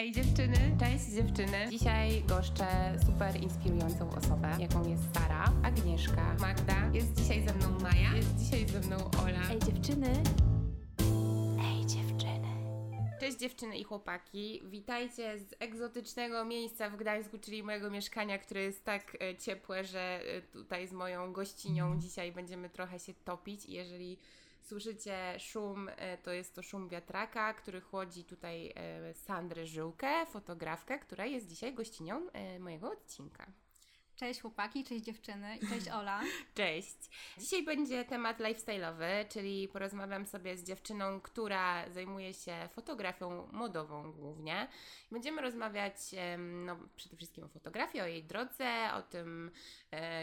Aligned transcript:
Ej 0.00 0.12
dziewczyny, 0.12 0.76
cześć 0.78 1.04
dziewczyny. 1.04 1.68
Dzisiaj 1.70 2.22
goszczę 2.22 2.66
super 3.06 3.42
inspirującą 3.42 4.10
osobę, 4.10 4.56
jaką 4.58 4.88
jest 4.88 5.02
Sara, 5.14 5.44
Agnieszka, 5.62 6.36
Magda. 6.40 6.90
Jest 6.92 7.20
dzisiaj 7.20 7.48
ze 7.48 7.54
mną 7.54 7.78
Maja, 7.80 8.16
jest 8.16 8.36
dzisiaj 8.36 8.68
ze 8.68 8.80
mną 8.80 8.96
Ola. 9.22 9.50
Ej 9.50 9.58
dziewczyny. 9.58 10.12
Ej 11.64 11.86
dziewczyny. 11.86 12.48
Cześć 13.20 13.38
dziewczyny 13.38 13.78
i 13.78 13.84
chłopaki. 13.84 14.62
Witajcie 14.64 15.38
z 15.38 15.54
egzotycznego 15.58 16.44
miejsca 16.44 16.90
w 16.90 16.96
Gdańsku, 16.96 17.38
czyli 17.38 17.62
mojego 17.62 17.90
mieszkania, 17.90 18.38
które 18.38 18.62
jest 18.62 18.84
tak 18.84 19.16
e, 19.22 19.36
ciepłe, 19.36 19.84
że 19.84 20.00
e, 20.00 20.42
tutaj 20.42 20.88
z 20.88 20.92
moją 20.92 21.32
gościnią 21.32 22.00
dzisiaj 22.00 22.32
będziemy 22.32 22.70
trochę 22.70 22.98
się 22.98 23.14
topić. 23.14 23.66
I 23.66 23.72
Jeżeli 23.72 24.18
słyszycie 24.70 25.34
szum, 25.38 25.90
e, 25.96 26.18
to 26.18 26.32
jest 26.32 26.54
to 26.54 26.62
szum 26.62 26.88
wiatraka, 26.88 27.54
który 27.54 27.80
chłodzi 27.80 28.24
tutaj 28.24 28.72
e, 28.76 29.14
Sandrę 29.14 29.66
Żyłkę, 29.66 30.26
fotografkę, 30.26 30.98
która 30.98 31.26
jest 31.26 31.46
dzisiaj 31.48 31.74
gościnią 31.74 32.30
e, 32.32 32.58
mojego 32.58 32.90
odcinka. 32.90 33.52
Cześć 34.16 34.40
chłopaki, 34.40 34.84
cześć 34.84 35.04
dziewczyny 35.04 35.56
i 35.56 35.68
cześć 35.68 35.88
Ola. 35.88 36.20
Cześć. 36.54 36.96
Dzisiaj 37.38 37.64
będzie 37.64 38.04
temat 38.04 38.38
lifestyle'owy, 38.38 39.28
czyli 39.28 39.68
porozmawiam 39.68 40.26
sobie 40.26 40.56
z 40.56 40.64
dziewczyną, 40.64 41.20
która 41.20 41.90
zajmuje 41.90 42.34
się 42.34 42.68
fotografią 42.72 43.48
modową 43.52 44.12
głównie. 44.12 44.68
Będziemy 45.10 45.42
rozmawiać 45.42 45.94
no, 46.38 46.76
przede 46.96 47.16
wszystkim 47.16 47.44
o 47.44 47.48
fotografii, 47.48 48.02
o 48.02 48.06
jej 48.06 48.24
drodze, 48.24 48.90
o 48.94 49.02
tym, 49.02 49.50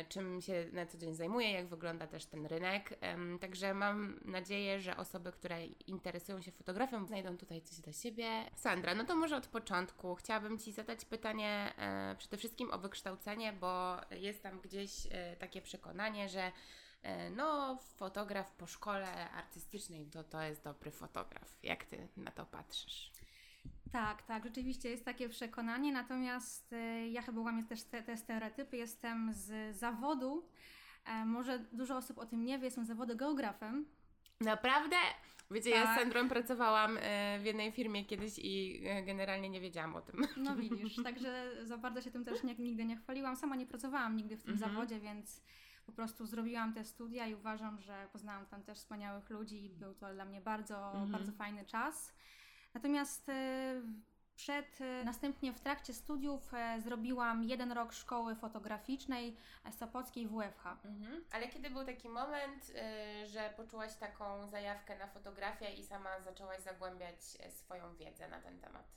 czym 0.10 0.42
się 0.42 0.66
na 0.72 0.86
co 0.86 0.98
dzień 0.98 1.16
zajmuje, 1.16 1.52
jak 1.52 1.68
wygląda 1.68 2.08
też 2.08 2.26
ten 2.26 2.46
rynek. 2.46 3.00
Także 3.42 3.74
mam 3.74 4.20
nadzieję, 4.26 4.80
że 4.80 4.98
osoby, 4.98 5.32
które 5.32 5.66
interesują 5.66 6.42
się 6.42 6.52
fotografią, 6.52 7.06
znajdą 7.06 7.38
tutaj 7.38 7.62
coś 7.62 7.80
dla 7.80 7.94
siebie. 7.94 8.46
Sandra, 8.56 8.96
no 8.96 9.04
to 9.04 9.16
może 9.16 9.38
od 9.38 9.48
początku 9.48 10.16
chciałabym 10.16 10.60
Ci 10.60 10.72
zadać 10.72 11.06
pytanie 11.06 11.74
e, 11.78 12.16
przede 12.18 12.38
wszystkim 12.38 12.72
o 12.72 12.78
wykształcenie, 12.78 13.54
bo 13.54 13.98
jest 14.12 14.44
tam 14.44 14.60
gdzieś 14.62 14.92
e, 15.12 15.36
takie 15.36 15.62
przekonanie, 15.62 16.30
że 16.30 16.52
e, 17.04 17.30
no, 17.30 17.78
fotograf 17.96 18.52
po 18.52 18.68
szkole 18.68 19.32
artystycznej 19.32 20.06
to, 20.06 20.24
to 20.24 20.42
jest 20.42 20.64
dobry 20.64 20.92
fotograf. 20.92 21.58
Jak 21.64 21.86
Ty 21.86 22.08
na 22.18 22.32
to 22.32 22.46
patrzysz? 22.46 23.12
Tak, 23.92 24.22
tak, 24.22 24.44
rzeczywiście 24.44 24.90
jest 24.90 25.06
takie 25.06 25.30
przekonanie, 25.30 25.92
natomiast 25.92 26.74
e, 26.74 27.10
ja 27.10 27.22
chyba 27.22 27.42
łamię 27.42 27.64
też 27.64 27.84
te, 27.84 28.04
te 28.04 28.18
stereotypy. 28.18 28.78
Jestem 28.78 29.34
z 29.34 29.78
zawodu, 29.78 30.50
e, 31.06 31.26
może 31.26 31.60
dużo 31.60 31.98
osób 31.98 32.18
o 32.18 32.26
tym 32.26 32.46
nie 32.46 32.60
wie, 32.60 32.66
jestem 32.66 32.86
z 32.86 32.88
zawodu 32.88 33.16
geografem. 33.16 33.86
Naprawdę? 34.42 34.96
Wiecie, 35.52 35.70
ja 35.70 35.82
z 35.82 35.86
Tak. 35.86 36.00
Sandrą 36.00 36.30
pracowałam 36.30 36.98
e, 37.02 37.40
w 37.40 37.46
jednej 37.46 37.72
firmie 37.72 38.06
kiedyś 38.06 38.34
i 38.38 38.84
generalnie 39.06 39.50
nie 39.50 39.62
wiedziałam 39.62 39.96
o 39.96 40.02
tym. 40.02 40.22
No 40.38 40.56
widzisz, 40.70 41.04
także 41.04 41.52
za 41.66 41.78
bardzo 41.78 42.02
się 42.02 42.12
tym 42.12 42.26
też 42.26 42.44
nie, 42.44 42.56
nigdy 42.56 42.86
nie 42.86 42.98
chwaliłam. 42.98 43.36
Sama 43.36 43.56
nie 43.56 43.66
pracowałam 43.66 44.18
nigdy 44.18 44.38
w 44.38 44.44
tym 44.44 44.58
zawodzie, 44.58 45.00
więc 45.00 45.42
po 45.86 45.92
prostu 45.92 46.26
zrobiłam 46.26 46.74
te 46.74 46.86
studia 46.86 47.28
i 47.28 47.36
uważam, 47.36 47.82
że 47.82 48.08
poznałam 48.14 48.46
tam 48.46 48.64
też 48.64 48.78
wspaniałych 48.78 49.30
ludzi 49.30 49.66
i 49.66 49.70
był 49.70 49.94
to 49.94 50.14
dla 50.14 50.26
mnie 50.26 50.42
bardzo, 50.42 50.94
bardzo 51.08 51.32
fajny 51.32 51.66
czas. 51.66 52.14
Natomiast 52.78 53.30
e, 53.30 53.82
przed, 54.36 54.82
e, 54.82 55.04
następnie 55.04 55.54
w 55.54 55.60
trakcie 55.60 55.94
studiów 55.94 56.54
e, 56.54 56.82
zrobiłam 56.82 57.44
jeden 57.44 57.72
rok 57.72 57.94
szkoły 57.94 58.36
fotograficznej 58.36 59.38
e, 59.66 59.72
Sopockiej 59.72 60.28
WFH. 60.28 60.86
Mhm. 60.86 61.24
Ale 61.32 61.48
kiedy 61.48 61.70
był 61.70 61.86
taki 61.86 62.10
moment, 62.10 62.70
y, 62.70 63.28
że 63.28 63.54
poczułaś 63.58 63.96
taką 63.96 64.48
zajawkę 64.48 64.98
na 64.98 65.08
fotografię 65.08 65.74
i 65.74 65.84
sama 65.84 66.20
zaczęłaś 66.20 66.62
zagłębiać 66.62 67.16
e, 67.40 67.52
swoją 67.52 67.96
wiedzę 67.96 68.28
na 68.28 68.42
ten 68.42 68.60
temat? 68.60 68.88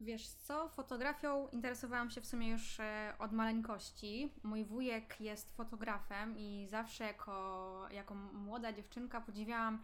Wiesz 0.00 0.28
co, 0.28 0.68
fotografią 0.68 1.48
interesowałam 1.48 2.10
się 2.10 2.20
w 2.20 2.26
sumie 2.26 2.50
już 2.50 2.78
od 3.18 3.32
maleńkości. 3.32 4.32
Mój 4.42 4.64
wujek 4.64 5.20
jest 5.20 5.56
fotografem 5.56 6.38
i 6.38 6.66
zawsze 6.70 7.04
jako, 7.04 7.88
jako 7.90 8.14
młoda 8.14 8.72
dziewczynka 8.72 9.20
podziwiałam 9.20 9.82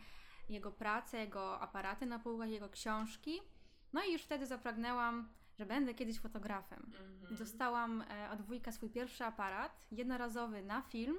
jego 0.52 0.70
pracę, 0.70 1.18
jego 1.18 1.60
aparaty 1.60 2.06
na 2.06 2.18
półkach, 2.18 2.50
jego 2.50 2.68
książki. 2.68 3.40
No 3.92 4.04
i 4.04 4.12
już 4.12 4.22
wtedy 4.22 4.46
zapragnęłam, 4.46 5.28
że 5.58 5.66
będę 5.66 5.94
kiedyś 5.94 6.18
fotografem. 6.18 6.92
Dostałam 7.30 8.02
e, 8.02 8.30
od 8.30 8.42
wujka 8.42 8.72
swój 8.72 8.90
pierwszy 8.90 9.24
aparat, 9.24 9.86
jednorazowy 9.92 10.62
na 10.62 10.82
film. 10.82 11.16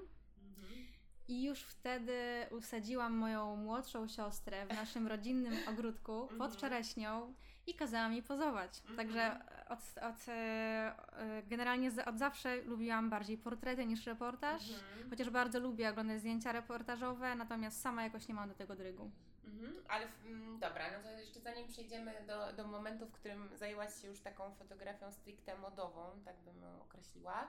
I 1.27 1.43
już 1.43 1.59
wtedy 1.63 2.47
usadziłam 2.51 3.13
moją 3.13 3.55
młodszą 3.55 4.07
siostrę 4.07 4.65
w 4.65 4.69
naszym 4.69 5.07
rodzinnym 5.07 5.53
ogródku 5.69 6.27
pod 6.37 6.57
czereśnią 6.57 7.33
i 7.67 7.73
kazałam 7.73 8.13
jej 8.13 8.23
pozować. 8.23 8.81
Także 8.95 9.39
od, 9.69 9.79
od, 10.03 10.27
e, 10.27 10.31
e, 10.31 11.43
generalnie 11.43 11.91
od 12.05 12.17
zawsze 12.17 12.55
lubiłam 12.55 13.09
bardziej 13.09 13.37
portrety 13.37 13.85
niż 13.85 14.05
reportaż, 14.05 14.61
chociaż 15.09 15.29
bardzo 15.29 15.59
lubię 15.59 15.89
oglądać 15.89 16.19
zdjęcia 16.19 16.51
reportażowe, 16.51 17.35
natomiast 17.35 17.81
sama 17.81 18.03
jakoś 18.03 18.27
nie 18.27 18.33
mam 18.33 18.49
do 18.49 18.55
tego 18.55 18.75
drygu. 18.75 19.11
Mhm, 19.45 19.73
ale 19.89 20.07
w- 20.07 20.25
mm, 20.25 20.59
dobra, 20.59 20.85
no 20.91 21.03
to 21.03 21.11
jeszcze 21.11 21.39
zanim 21.39 21.67
przejdziemy 21.67 22.13
do, 22.27 22.53
do 22.53 22.67
momentu, 22.67 23.05
w 23.07 23.11
którym 23.11 23.49
zajęłaś 23.57 24.01
się 24.01 24.07
już 24.07 24.19
taką 24.21 24.51
fotografią 24.55 25.11
stricte 25.11 25.57
modową, 25.57 26.21
tak 26.25 26.35
bym 26.39 26.61
ją 26.61 26.81
określiła, 26.81 27.47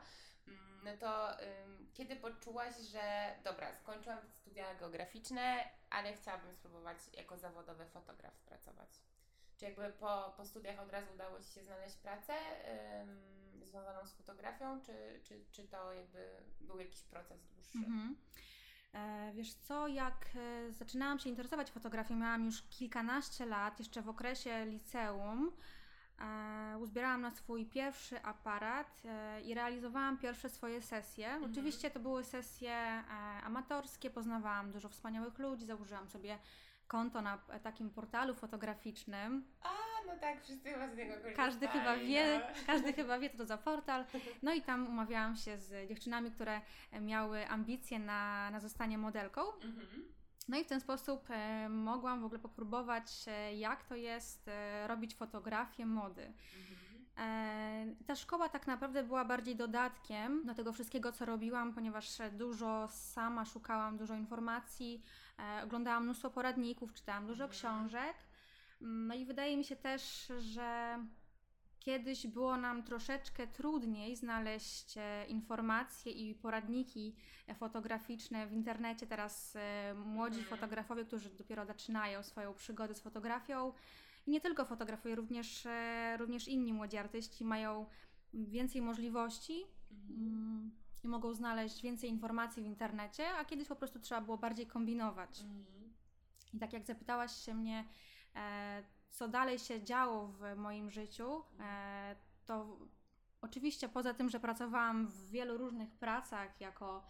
mm, 0.48 0.80
no 0.84 0.90
to 0.96 1.40
ym, 1.42 1.86
kiedy 1.94 2.16
poczułaś, 2.16 2.76
że 2.78 3.34
dobra, 3.44 3.74
skończyłam 3.74 4.18
studia 4.28 4.74
geograficzne, 4.74 5.64
ale 5.90 6.12
chciałabym 6.12 6.52
spróbować 6.52 6.98
jako 7.12 7.36
zawodowy 7.38 7.86
fotograf 7.86 8.34
pracować? 8.40 8.88
Czy 9.56 9.64
jakby 9.64 9.92
po, 9.92 10.34
po 10.36 10.44
studiach 10.44 10.80
od 10.80 10.90
razu 10.90 11.06
udało 11.14 11.40
Ci 11.40 11.52
się 11.52 11.64
znaleźć 11.64 11.96
pracę 11.96 12.34
ym, 13.02 13.34
związaną 13.62 14.06
z 14.06 14.12
fotografią, 14.12 14.80
czy, 14.80 15.20
czy, 15.22 15.44
czy 15.52 15.68
to 15.68 15.92
jakby 15.92 16.30
był 16.60 16.78
jakiś 16.78 17.02
proces 17.02 17.44
dłuższy? 17.44 17.78
Mhm. 17.78 18.16
E, 18.94 19.32
Wiesz 19.34 19.54
co, 19.54 19.88
jak 19.88 20.26
e, 20.36 20.72
zaczynałam 20.72 21.18
się 21.18 21.30
interesować 21.30 21.70
fotografią, 21.70 22.16
miałam 22.16 22.44
już 22.44 22.62
kilkanaście 22.62 23.46
lat, 23.46 23.78
jeszcze 23.78 24.02
w 24.02 24.08
okresie 24.08 24.66
liceum. 24.66 25.52
E, 26.20 26.78
uzbierałam 26.78 27.20
na 27.20 27.30
swój 27.30 27.66
pierwszy 27.66 28.22
aparat 28.22 29.02
i 29.44 29.54
realizowałam 29.54 30.18
pierwsze 30.18 30.50
swoje 30.50 30.82
sesje. 30.82 31.40
Oczywiście 31.44 31.90
to 31.90 32.00
były 32.00 32.24
sesje 32.24 32.76
amatorskie, 33.44 34.10
poznawałam 34.10 34.70
dużo 34.70 34.88
wspaniałych 34.88 35.38
ludzi, 35.38 35.66
założyłam 35.66 36.08
sobie 36.08 36.38
konto 36.86 37.22
na 37.22 37.38
takim 37.38 37.90
portalu 37.90 38.34
fotograficznym. 38.34 39.44
A, 39.62 39.68
no 40.06 40.12
tak, 40.20 40.42
wszyscy 40.42 40.70
chyba 40.70 40.88
z 40.88 40.96
niego 40.96 41.12
korzystają. 41.14 41.36
Każdy 41.36 41.68
chyba 41.68 41.96
wie, 41.96 42.40
no. 42.48 42.66
każdy 42.66 42.92
chyba 42.92 43.18
wie, 43.18 43.30
co 43.30 43.36
to 43.36 43.46
za 43.46 43.58
portal. 43.58 44.04
No 44.42 44.54
i 44.54 44.62
tam 44.62 44.86
umawiałam 44.86 45.36
się 45.36 45.58
z 45.58 45.88
dziewczynami, 45.88 46.30
które 46.30 46.60
miały 47.00 47.48
ambicje 47.48 47.98
na, 47.98 48.50
na 48.50 48.60
zostanie 48.60 48.98
modelką. 48.98 49.40
Mhm. 49.52 50.14
No 50.48 50.58
i 50.58 50.64
w 50.64 50.66
ten 50.66 50.80
sposób 50.80 51.30
e, 51.30 51.68
mogłam 51.68 52.20
w 52.20 52.24
ogóle 52.24 52.40
popróbować, 52.40 53.24
e, 53.26 53.54
jak 53.54 53.84
to 53.84 53.94
jest 53.94 54.48
e, 54.48 54.86
robić 54.86 55.14
fotografię 55.14 55.86
mody. 55.86 56.22
E, 56.22 56.32
ta 58.06 58.16
szkoła 58.16 58.48
tak 58.48 58.66
naprawdę 58.66 59.02
była 59.02 59.24
bardziej 59.24 59.56
dodatkiem 59.56 60.46
do 60.46 60.54
tego 60.54 60.72
wszystkiego, 60.72 61.12
co 61.12 61.24
robiłam, 61.24 61.74
ponieważ 61.74 62.20
e, 62.20 62.30
dużo 62.30 62.88
sama 62.88 63.44
szukałam, 63.44 63.96
dużo 63.96 64.14
informacji, 64.14 65.02
e, 65.38 65.62
oglądałam 65.64 66.04
mnóstwo 66.04 66.30
poradników, 66.30 66.92
czytałam 66.92 67.26
dużo 67.26 67.48
książek. 67.48 68.14
Mm, 68.82 69.06
No 69.06 69.14
i 69.14 69.26
wydaje 69.26 69.56
mi 69.56 69.64
się 69.64 69.76
też, 69.76 70.32
że 70.38 70.98
kiedyś 71.84 72.26
było 72.26 72.56
nam 72.56 72.82
troszeczkę 72.82 73.46
trudniej 73.46 74.16
znaleźć 74.16 74.94
e, 74.96 75.26
informacje 75.26 76.12
i 76.12 76.34
poradniki 76.34 77.16
e, 77.46 77.54
fotograficzne 77.54 78.46
w 78.46 78.52
internecie. 78.52 79.06
Teraz 79.06 79.56
e, 79.56 79.94
młodzi 79.94 80.44
fotografowie, 80.44 81.04
którzy 81.04 81.30
dopiero 81.30 81.66
zaczynają 81.66 82.22
swoją 82.22 82.54
przygodę 82.54 82.94
z 82.94 83.00
fotografią 83.00 83.72
i 84.26 84.30
nie 84.30 84.40
tylko 84.40 84.64
fotografowie, 84.64 85.14
również, 85.14 85.66
e, 85.66 86.16
również 86.16 86.48
inni 86.48 86.72
młodzi 86.72 86.96
artyści 86.96 87.44
mają 87.44 87.86
więcej 88.34 88.82
możliwości 88.82 89.64
mm, 90.10 90.70
i 91.04 91.08
mogą 91.08 91.34
znaleźć 91.34 91.82
więcej 91.82 92.10
informacji 92.10 92.62
w 92.62 92.66
internecie, 92.66 93.28
a 93.30 93.44
kiedyś 93.44 93.68
po 93.68 93.76
prostu 93.76 94.00
trzeba 94.00 94.20
było 94.20 94.38
bardziej 94.38 94.66
kombinować. 94.66 95.40
I 96.52 96.58
tak 96.58 96.72
jak 96.72 96.84
zapytałaś 96.84 97.32
się 97.44 97.54
mnie, 97.54 97.84
e, 98.36 98.82
co 99.10 99.28
dalej 99.28 99.58
się 99.58 99.82
działo 99.82 100.26
w 100.26 100.56
moim 100.56 100.90
życiu, 100.90 101.42
e, 101.60 102.16
to 102.46 102.78
oczywiście 103.40 103.88
poza 103.88 104.14
tym, 104.14 104.30
że 104.30 104.40
pracowałam 104.40 105.06
w 105.06 105.30
wielu 105.30 105.58
różnych 105.58 105.90
pracach 105.90 106.60
jako, 106.60 107.04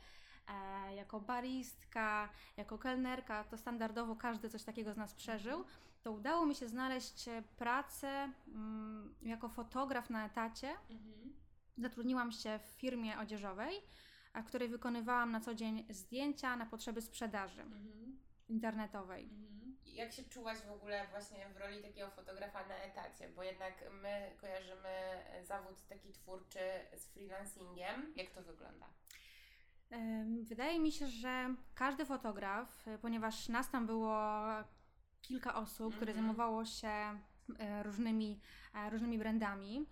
jako 0.96 1.20
baristka, 1.20 2.28
jako 2.56 2.78
kelnerka, 2.78 3.44
to 3.44 3.58
standardowo 3.58 4.16
każdy 4.16 4.50
coś 4.50 4.64
takiego 4.64 4.94
z 4.94 4.96
nas 4.96 5.14
przeżył, 5.14 5.64
to 6.02 6.12
udało 6.12 6.46
mi 6.46 6.54
się 6.54 6.68
znaleźć 6.68 7.28
e, 7.28 7.42
pracę 7.56 8.32
mm, 8.48 9.14
jako 9.22 9.48
fotograf 9.48 10.10
na 10.10 10.26
etacie. 10.26 10.70
Mhm. 10.90 11.34
Zatrudniłam 11.78 12.32
się 12.32 12.58
w 12.58 12.66
firmie 12.80 13.18
odzieżowej, 13.18 13.80
a 14.32 14.42
w 14.42 14.46
której 14.46 14.68
wykonywałam 14.68 15.30
na 15.30 15.40
co 15.40 15.54
dzień 15.54 15.86
zdjęcia 15.90 16.56
na 16.56 16.66
potrzeby 16.66 17.02
sprzedaży 17.02 17.62
Mhm. 17.62 18.18
internetowej. 18.48 19.24
Mhm. 19.24 19.54
jak 19.84 20.12
się 20.12 20.22
czułaś 20.24 20.58
w 20.58 20.72
ogóle 20.72 21.06
właśnie 21.10 21.48
w 21.48 21.56
roli 21.56 21.82
takiego 21.82 22.10
fotografa 22.10 22.66
na 22.66 22.74
etacie? 22.74 23.28
Bo 23.28 23.42
jednak 23.42 23.74
my 24.02 24.30
kojarzymy 24.40 25.24
zawód 25.42 25.86
taki 25.88 26.12
twórczy 26.12 26.58
z 26.96 27.06
freelancingiem. 27.06 28.12
Jak 28.16 28.30
to 28.30 28.42
wygląda? 28.42 28.86
Wydaje 30.42 30.80
mi 30.80 30.92
się, 30.92 31.06
że 31.06 31.54
każdy 31.74 32.04
fotograf, 32.04 32.88
e, 32.88 32.98
ponieważ 32.98 33.48
nas 33.48 33.70
tam 33.70 33.86
było 33.86 34.18
kilka 35.22 35.54
osób, 35.54 35.96
które 35.96 36.12
mhm. 36.12 36.26
zajmowało 36.26 36.64
się 36.64 36.88
e, 36.88 37.82
różnymi, 37.82 38.40
e, 38.74 38.90
różnymi 38.90 39.18
brandami, 39.18 39.86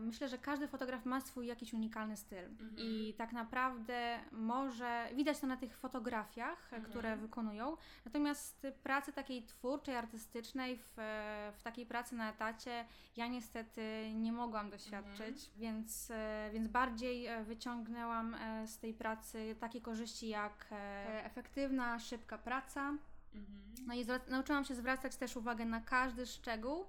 myślę, 0.00 0.28
że 0.28 0.38
każdy 0.38 0.68
fotograf 0.68 1.04
ma 1.04 1.20
swój 1.20 1.46
jakiś 1.46 1.72
unikalny 1.72 2.16
styl 2.16 2.44
mhm. 2.44 2.74
i 2.76 3.14
tak 3.18 3.32
naprawdę 3.32 4.18
może, 4.32 5.08
widać 5.14 5.38
to 5.38 5.46
na 5.46 5.56
tych 5.56 5.76
fotografiach, 5.76 6.72
mhm. 6.72 6.82
które 6.82 7.16
wykonują, 7.16 7.76
natomiast 8.04 8.66
pracy 8.82 9.12
takiej 9.12 9.42
twórczej, 9.42 9.96
artystycznej, 9.96 10.78
w, 10.78 10.96
w 11.58 11.62
takiej 11.62 11.86
pracy 11.86 12.14
na 12.14 12.30
etacie 12.30 12.84
ja 13.16 13.26
niestety 13.26 14.10
nie 14.14 14.32
mogłam 14.32 14.70
doświadczyć, 14.70 15.18
mhm. 15.18 15.56
więc, 15.56 16.10
e, 16.10 16.50
więc 16.52 16.68
bardziej 16.68 17.26
e, 17.26 17.44
wyciągnęłam 17.44 18.36
z 18.66 18.78
tej 18.78 18.94
pracy 18.94 19.56
takie 19.60 19.80
korzyści 19.80 20.28
jak 20.28 20.66
efektywna, 21.22 21.98
szybka 21.98 22.38
praca, 22.38 22.80
mhm. 23.34 23.74
no 23.86 23.94
i 23.94 24.06
nauczyłam 24.28 24.64
się 24.64 24.74
zwracać 24.74 25.16
też 25.16 25.36
uwagę 25.36 25.64
na 25.64 25.80
każdy 25.80 26.26
szczegół 26.26 26.86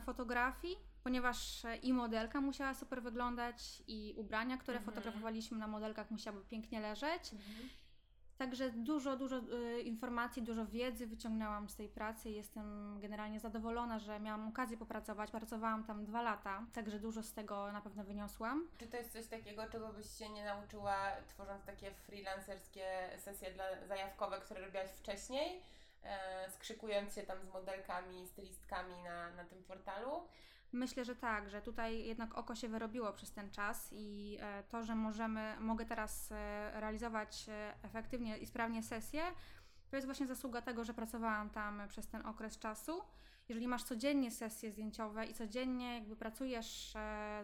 fotografii, 0.00 0.89
ponieważ 1.04 1.62
i 1.82 1.92
modelka 1.92 2.40
musiała 2.40 2.74
super 2.74 3.02
wyglądać, 3.02 3.82
i 3.86 4.14
ubrania, 4.16 4.56
które 4.56 4.78
mhm. 4.78 4.94
fotografowaliśmy 4.94 5.58
na 5.58 5.66
modelkach, 5.66 6.10
musiały 6.10 6.44
pięknie 6.44 6.80
leżeć. 6.80 7.32
Mhm. 7.32 7.68
Także 8.40 8.70
dużo, 8.70 9.16
dużo 9.16 9.36
y, 9.38 9.80
informacji, 9.80 10.42
dużo 10.42 10.66
wiedzy 10.66 11.06
wyciągnęłam 11.06 11.68
z 11.68 11.76
tej 11.76 11.88
pracy. 11.88 12.30
Jestem 12.30 12.98
generalnie 13.00 13.40
zadowolona, 13.40 13.98
że 13.98 14.20
miałam 14.20 14.48
okazję 14.48 14.76
popracować. 14.76 15.30
Pracowałam 15.30 15.84
tam 15.84 16.04
dwa 16.04 16.22
lata, 16.22 16.66
także 16.72 17.00
dużo 17.00 17.22
z 17.22 17.32
tego 17.32 17.72
na 17.72 17.80
pewno 17.80 18.04
wyniosłam. 18.04 18.68
Czy 18.78 18.86
to 18.86 18.96
jest 18.96 19.12
coś 19.12 19.26
takiego, 19.26 19.66
czego 19.72 19.92
byś 19.92 20.10
się 20.18 20.28
nie 20.28 20.44
nauczyła, 20.44 20.96
tworząc 21.28 21.64
takie 21.64 21.90
freelancerskie 21.90 23.10
sesje 23.18 23.50
dla 23.50 23.64
zajawkowe, 23.86 24.40
które 24.40 24.60
robiłaś 24.60 24.90
wcześniej? 24.90 25.62
E, 26.02 26.50
skrzykując 26.50 27.14
się 27.14 27.22
tam 27.22 27.38
z 27.42 27.52
modelkami, 27.52 28.26
stylistkami 28.26 29.02
na, 29.02 29.30
na 29.30 29.44
tym 29.44 29.62
portalu? 29.62 30.28
Myślę, 30.72 31.04
że 31.04 31.16
tak, 31.16 31.50
że 31.50 31.62
tutaj 31.62 32.04
jednak 32.04 32.38
oko 32.38 32.54
się 32.54 32.68
wyrobiło 32.68 33.12
przez 33.12 33.32
ten 33.32 33.50
czas 33.50 33.90
i 33.92 34.38
e, 34.40 34.62
to, 34.62 34.84
że 34.84 34.94
możemy, 34.94 35.56
mogę 35.60 35.86
teraz 35.86 36.32
e, 36.32 36.70
realizować 36.80 37.46
e, 37.48 37.74
efektywnie 37.82 38.38
i 38.38 38.46
sprawnie 38.46 38.82
sesje, 38.82 39.22
to 39.90 39.96
jest 39.96 40.06
właśnie 40.06 40.26
zasługa 40.26 40.62
tego, 40.62 40.84
że 40.84 40.94
pracowałam 40.94 41.50
tam 41.50 41.82
przez 41.88 42.08
ten 42.08 42.26
okres 42.26 42.58
czasu. 42.58 43.00
Jeżeli 43.48 43.68
masz 43.68 43.82
codziennie 43.82 44.30
sesje 44.30 44.70
zdjęciowe 44.72 45.26
i 45.26 45.34
codziennie 45.34 45.94
jakby 45.94 46.16
pracujesz 46.16 46.92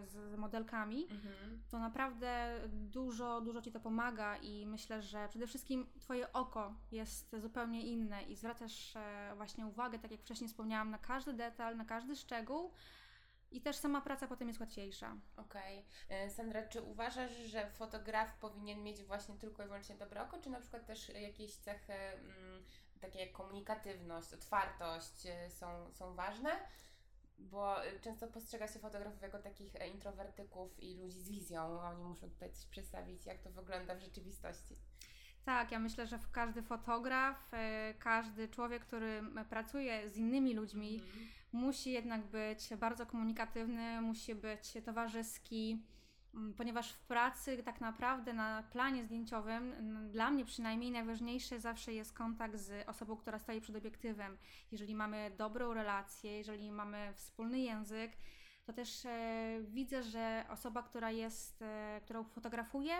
z 0.01 0.37
modelkami, 0.37 1.07
mhm. 1.11 1.63
to 1.71 1.79
naprawdę 1.79 2.59
dużo, 2.69 3.41
dużo 3.41 3.61
Ci 3.61 3.71
to 3.71 3.79
pomaga 3.79 4.37
i 4.37 4.65
myślę, 4.65 5.01
że 5.01 5.27
przede 5.29 5.47
wszystkim 5.47 5.87
Twoje 5.99 6.33
oko 6.33 6.73
jest 6.91 7.35
zupełnie 7.39 7.87
inne 7.87 8.23
i 8.23 8.35
zwracasz 8.35 8.93
właśnie 9.35 9.67
uwagę, 9.67 9.99
tak 9.99 10.11
jak 10.11 10.21
wcześniej 10.21 10.47
wspomniałam, 10.47 10.89
na 10.89 10.97
każdy 10.97 11.33
detal, 11.33 11.77
na 11.77 11.85
każdy 11.85 12.15
szczegół, 12.15 12.71
i 13.51 13.61
też 13.61 13.75
sama 13.75 14.01
praca 14.01 14.27
potem 14.27 14.47
jest 14.47 14.59
łatwiejsza. 14.59 15.17
Okej. 15.37 15.85
Okay. 16.05 16.17
E, 16.17 16.29
Sandra, 16.29 16.67
czy 16.67 16.81
uważasz, 16.81 17.31
że 17.31 17.69
fotograf 17.69 18.37
powinien 18.39 18.83
mieć 18.83 19.03
właśnie 19.03 19.35
tylko 19.35 19.63
i 19.63 19.65
wyłącznie 19.65 19.95
dobre 19.95 20.23
oko, 20.23 20.41
czy 20.41 20.49
na 20.49 20.59
przykład 20.59 20.85
też 20.85 21.09
jakieś 21.09 21.55
cechy 21.55 21.93
mm, 21.93 22.63
takie 23.01 23.19
jak 23.19 23.31
komunikatywność, 23.31 24.33
otwartość 24.33 25.25
e, 25.25 25.49
są, 25.49 25.93
są 25.93 26.15
ważne? 26.15 26.49
Bo 27.37 27.85
e, 27.85 27.99
często 27.99 28.27
postrzega 28.27 28.67
się 28.67 28.79
fotografów 28.79 29.21
jako 29.21 29.39
takich 29.39 29.73
introwertyków 29.93 30.79
i 30.79 30.97
ludzi 30.97 31.21
z 31.21 31.29
wizją. 31.29 31.81
Oni 31.81 32.03
muszą 32.03 32.29
tutaj 32.29 32.51
coś 32.51 32.65
przedstawić, 32.65 33.25
jak 33.25 33.41
to 33.41 33.51
wygląda 33.51 33.95
w 33.95 33.99
rzeczywistości. 33.99 34.75
Tak, 35.45 35.71
ja 35.71 35.79
myślę, 35.79 36.07
że 36.07 36.19
każdy 36.31 36.61
fotograf, 36.61 37.51
każdy 37.99 38.47
człowiek, 38.47 38.85
który 38.85 39.21
pracuje 39.49 40.09
z 40.09 40.17
innymi 40.17 40.53
ludźmi, 40.53 40.95
mm 40.99 41.27
musi 41.51 41.91
jednak 41.91 42.25
być 42.25 42.69
bardzo 42.79 43.05
komunikatywny, 43.05 44.01
musi 44.01 44.35
być 44.35 44.73
towarzyski, 44.85 45.83
mm, 46.33 46.53
ponieważ 46.53 46.91
w 46.91 46.99
pracy 46.99 47.63
tak 47.63 47.81
naprawdę 47.81 48.33
na 48.33 48.63
planie 48.63 49.03
zdjęciowym, 49.03 49.73
dla 50.11 50.31
mnie 50.31 50.45
przynajmniej 50.45 50.91
najważniejszy 50.91 51.59
zawsze 51.59 51.93
jest 51.93 52.13
kontakt 52.13 52.55
z 52.55 52.89
osobą, 52.89 53.17
która 53.17 53.39
stoi 53.39 53.61
przed 53.61 53.75
obiektywem. 53.75 54.37
Jeżeli 54.71 54.95
mamy 54.95 55.31
dobrą 55.37 55.73
relację, 55.73 56.37
jeżeli 56.37 56.71
mamy 56.71 57.13
wspólny 57.13 57.59
język, 57.59 58.11
to 58.65 58.73
też 58.73 59.05
e, 59.05 59.59
widzę, 59.63 60.03
że 60.03 60.45
osoba, 60.49 60.83
która 60.83 61.11
jest, 61.11 61.61
e, 61.61 62.01
którą 62.03 62.23
fotografuję, 62.23 62.93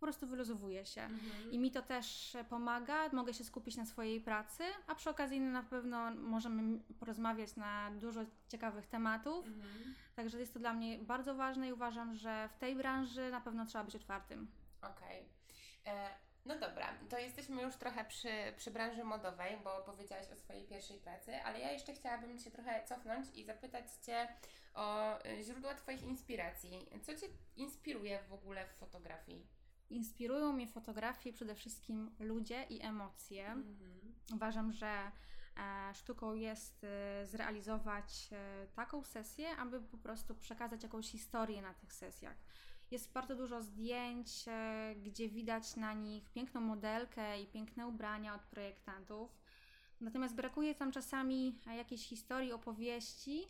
po 0.00 0.06
prostu 0.06 0.26
wyluzowuje 0.26 0.86
się. 0.86 1.02
Mhm. 1.02 1.52
I 1.52 1.58
mi 1.58 1.70
to 1.70 1.82
też 1.82 2.36
pomaga, 2.48 3.08
mogę 3.08 3.34
się 3.34 3.44
skupić 3.44 3.76
na 3.76 3.86
swojej 3.86 4.20
pracy, 4.20 4.64
a 4.86 4.94
przy 4.94 5.10
okazji 5.10 5.40
na 5.40 5.62
pewno 5.62 6.10
możemy 6.10 6.78
porozmawiać 7.00 7.56
na 7.56 7.90
dużo 7.90 8.20
ciekawych 8.48 8.86
tematów. 8.86 9.46
Mhm. 9.46 9.94
Także 10.16 10.40
jest 10.40 10.52
to 10.52 10.58
dla 10.58 10.72
mnie 10.72 10.98
bardzo 10.98 11.34
ważne 11.34 11.68
i 11.68 11.72
uważam, 11.72 12.14
że 12.14 12.48
w 12.48 12.58
tej 12.58 12.76
branży 12.76 13.30
na 13.30 13.40
pewno 13.40 13.66
trzeba 13.66 13.84
być 13.84 13.96
otwartym. 13.96 14.50
Okej. 14.82 15.20
Okay. 15.82 15.94
E, 15.94 16.08
no 16.46 16.58
dobra, 16.58 16.94
to 17.10 17.18
jesteśmy 17.18 17.62
już 17.62 17.76
trochę 17.76 18.04
przy, 18.04 18.28
przy 18.56 18.70
branży 18.70 19.04
modowej, 19.04 19.56
bo 19.64 19.82
powiedziałaś 19.82 20.26
o 20.32 20.36
swojej 20.36 20.64
pierwszej 20.64 20.98
pracy, 20.98 21.42
ale 21.44 21.60
ja 21.60 21.72
jeszcze 21.72 21.92
chciałabym 21.92 22.38
się 22.38 22.50
trochę 22.50 22.84
cofnąć 22.84 23.26
i 23.34 23.44
zapytać 23.44 23.84
Cię 24.06 24.28
o 24.74 25.18
e, 25.24 25.42
źródła 25.42 25.74
Twoich 25.74 26.02
inspiracji. 26.02 26.88
Co 27.02 27.14
Cię 27.14 27.26
inspiruje 27.56 28.22
w 28.28 28.32
ogóle 28.32 28.66
w 28.66 28.72
fotografii? 28.72 29.46
Inspirują 29.90 30.52
mnie 30.52 30.66
fotografie 30.66 31.32
przede 31.32 31.54
wszystkim 31.54 32.10
ludzie 32.20 32.66
i 32.70 32.82
emocje. 32.82 33.46
Mhm. 33.46 34.14
Uważam, 34.34 34.72
że 34.72 35.10
e, 35.56 35.94
sztuką 35.94 36.34
jest 36.34 36.84
e, 36.84 37.26
zrealizować 37.26 38.28
e, 38.32 38.66
taką 38.74 39.04
sesję, 39.04 39.56
aby 39.56 39.80
po 39.80 39.98
prostu 39.98 40.34
przekazać 40.34 40.82
jakąś 40.82 41.10
historię 41.10 41.62
na 41.62 41.74
tych 41.74 41.92
sesjach. 41.92 42.36
Jest 42.90 43.12
bardzo 43.12 43.36
dużo 43.36 43.62
zdjęć, 43.62 44.44
gdzie 44.96 45.28
widać 45.28 45.76
na 45.76 45.92
nich 45.92 46.30
piękną 46.30 46.60
modelkę 46.60 47.40
i 47.42 47.46
piękne 47.46 47.86
ubrania 47.86 48.34
od 48.34 48.42
projektantów. 48.42 49.38
Natomiast 50.00 50.34
brakuje 50.34 50.74
tam 50.74 50.92
czasami 50.92 51.58
jakiejś 51.76 52.08
historii, 52.08 52.52
opowieści, 52.52 53.48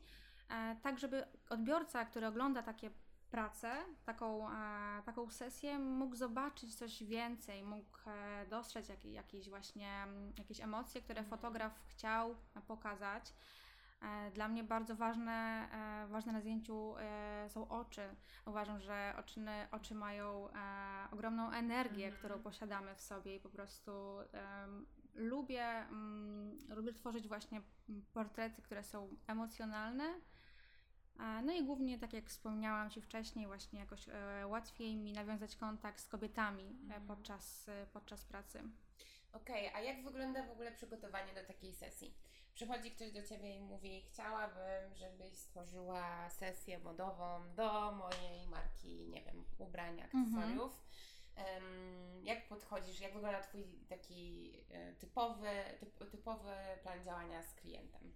tak 0.82 0.98
żeby 0.98 1.24
odbiorca, 1.50 2.04
który 2.04 2.26
ogląda 2.26 2.62
takie 2.62 2.90
pracę, 3.30 3.72
taką, 4.04 4.50
e, 4.50 5.02
taką 5.04 5.30
sesję, 5.30 5.78
mógł 5.78 6.16
zobaczyć 6.16 6.74
coś 6.74 7.02
więcej, 7.02 7.62
mógł 7.62 7.98
e, 8.06 8.46
dostrzec 8.46 8.88
jak, 8.88 9.04
jakieś 9.04 9.48
właśnie 9.48 9.88
mm, 10.02 10.32
jakieś 10.38 10.60
emocje, 10.60 11.02
które 11.02 11.20
mhm. 11.20 11.30
fotograf 11.30 11.80
chciał 11.86 12.36
pokazać. 12.66 13.32
E, 14.02 14.30
dla 14.30 14.48
mnie 14.48 14.64
bardzo 14.64 14.96
ważne, 14.96 15.68
ważne 16.08 16.32
na 16.32 16.40
zdjęciu 16.40 16.94
są 17.48 17.68
oczy. 17.68 18.08
Uważam, 18.46 18.80
że 18.80 19.14
oczy, 19.18 19.40
oczy 19.70 19.94
mają 19.94 20.48
ogromną 21.12 21.50
energię, 21.50 22.12
którą 22.12 22.34
mhm. 22.34 22.42
posiadamy 22.42 22.94
w 22.94 23.00
sobie 23.00 23.36
i 23.36 23.40
po 23.40 23.48
prostu 23.48 23.92
lubię, 25.14 25.64
mm, 25.64 26.58
lubię 26.68 26.92
tworzyć 26.92 27.28
właśnie 27.28 27.60
portrety, 28.12 28.62
które 28.62 28.82
są 28.82 29.08
emocjonalne 29.26 30.14
no 31.18 31.52
i 31.52 31.64
głównie, 31.64 31.98
tak 31.98 32.12
jak 32.12 32.28
wspomniałam 32.28 32.90
Ci 32.90 33.00
wcześniej, 33.00 33.46
właśnie 33.46 33.80
jakoś 33.80 34.08
e, 34.08 34.46
łatwiej 34.46 34.96
mi 34.96 35.12
nawiązać 35.12 35.56
kontakt 35.56 36.00
z 36.00 36.08
kobietami 36.08 36.64
e, 36.64 36.66
mhm. 36.66 37.06
podczas, 37.06 37.68
e, 37.68 37.86
podczas 37.92 38.24
pracy. 38.24 38.62
Okej, 39.32 39.68
okay, 39.68 39.74
a 39.74 39.80
jak 39.80 40.04
wygląda 40.04 40.46
w 40.46 40.50
ogóle 40.50 40.72
przygotowanie 40.72 41.34
do 41.34 41.44
takiej 41.44 41.72
sesji? 41.72 42.14
Przychodzi 42.54 42.90
ktoś 42.90 43.12
do 43.12 43.22
Ciebie 43.22 43.56
i 43.56 43.60
mówi, 43.60 44.02
chciałabym, 44.02 44.94
żebyś 44.94 45.32
stworzyła 45.32 46.30
sesję 46.30 46.78
modową 46.78 47.54
do 47.54 47.92
mojej 47.92 48.48
marki, 48.48 49.08
nie 49.08 49.22
wiem, 49.22 49.44
ubrań, 49.58 50.00
mhm. 50.00 50.24
akcesoriów. 50.24 50.82
Um, 51.36 52.26
jak 52.26 52.48
podchodzisz, 52.48 53.00
jak 53.00 53.14
wygląda 53.14 53.40
Twój 53.40 53.64
taki 53.88 54.52
typowy, 54.98 55.48
typ, 55.80 56.10
typowy 56.10 56.52
plan 56.82 57.04
działania 57.04 57.42
z 57.42 57.54
klientem? 57.54 58.12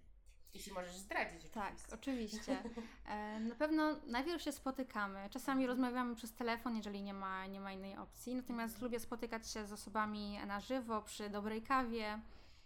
Jeśli 0.53 0.73
możesz 0.73 0.95
zdradzić. 0.95 1.49
Tak, 1.49 1.73
oczywiście. 1.93 2.57
E, 3.05 3.39
na 3.39 3.55
pewno 3.55 3.95
najpierw 4.07 4.41
się 4.41 4.51
spotykamy. 4.51 5.29
Czasami 5.29 5.67
rozmawiamy 5.67 6.15
przez 6.15 6.33
telefon, 6.33 6.75
jeżeli 6.75 7.03
nie 7.03 7.13
ma, 7.13 7.45
nie 7.47 7.59
ma 7.59 7.71
innej 7.71 7.97
opcji. 7.97 8.35
Natomiast 8.35 8.81
lubię 8.81 8.99
spotykać 8.99 9.49
się 9.49 9.65
z 9.65 9.71
osobami 9.71 10.39
na 10.47 10.59
żywo, 10.59 11.01
przy 11.01 11.29
dobrej 11.29 11.61
kawie. 11.61 12.19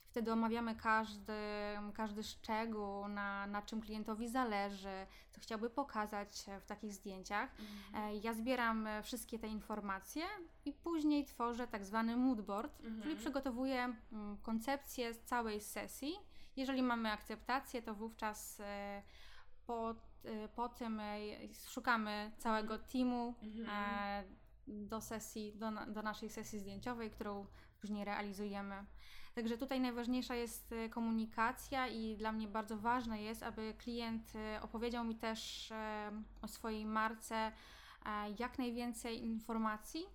Wtedy 0.07 0.31
omawiamy 0.31 0.75
każdy, 0.75 1.33
każdy 1.93 2.23
szczegół, 2.23 3.07
na, 3.07 3.47
na 3.47 3.61
czym 3.61 3.81
klientowi 3.81 4.29
zależy, 4.29 5.07
co 5.31 5.41
chciałby 5.41 5.69
pokazać 5.69 6.45
w 6.61 6.65
takich 6.65 6.93
zdjęciach. 6.93 7.49
Mhm. 7.59 8.03
E, 8.03 8.15
ja 8.15 8.33
zbieram 8.33 8.87
wszystkie 9.03 9.39
te 9.39 9.47
informacje 9.47 10.23
i 10.65 10.73
później 10.73 11.25
tworzę 11.25 11.67
tak 11.67 11.85
zwany 11.85 12.17
moodboard, 12.17 12.79
mhm. 12.79 13.01
czyli 13.01 13.15
przygotowuję 13.15 13.95
mm, 14.11 14.37
koncepcję 14.37 15.15
całej 15.15 15.61
sesji 15.61 16.15
Jeżeli 16.55 16.83
mamy 16.83 17.11
akceptację, 17.11 17.81
to 17.81 17.95
wówczas 17.95 18.59
e, 18.59 19.01
po, 19.67 19.95
e, 20.23 20.47
po 20.47 20.69
tym 20.69 20.99
e, 20.99 21.15
szukamy 21.69 22.31
całego 22.37 22.79
teamu 22.79 23.33
Mhm. 23.43 24.25
do 24.67 25.01
sesji, 25.01 25.53
do, 25.55 25.71
do 25.87 26.01
naszej 26.01 26.29
sesji 26.29 26.59
zdjęciowej, 26.59 27.11
którą 27.11 27.45
później 27.81 28.05
realizujemy. 28.05 28.85
Także 29.35 29.57
tutaj 29.57 29.79
najważniejsza 29.79 30.35
jest 30.35 30.75
komunikacja 30.89 31.87
i 31.87 32.17
dla 32.17 32.31
mnie 32.31 32.47
bardzo 32.47 32.77
ważne 32.77 33.21
jest, 33.21 33.43
aby 33.43 33.73
klient 33.77 34.33
opowiedział 34.61 35.03
mi 35.03 35.15
też 35.15 35.73
o 36.41 36.47
swojej 36.47 36.85
marce 36.85 37.51
jak 38.39 38.57
najwięcej 38.57 39.23
informacji. 39.23 40.05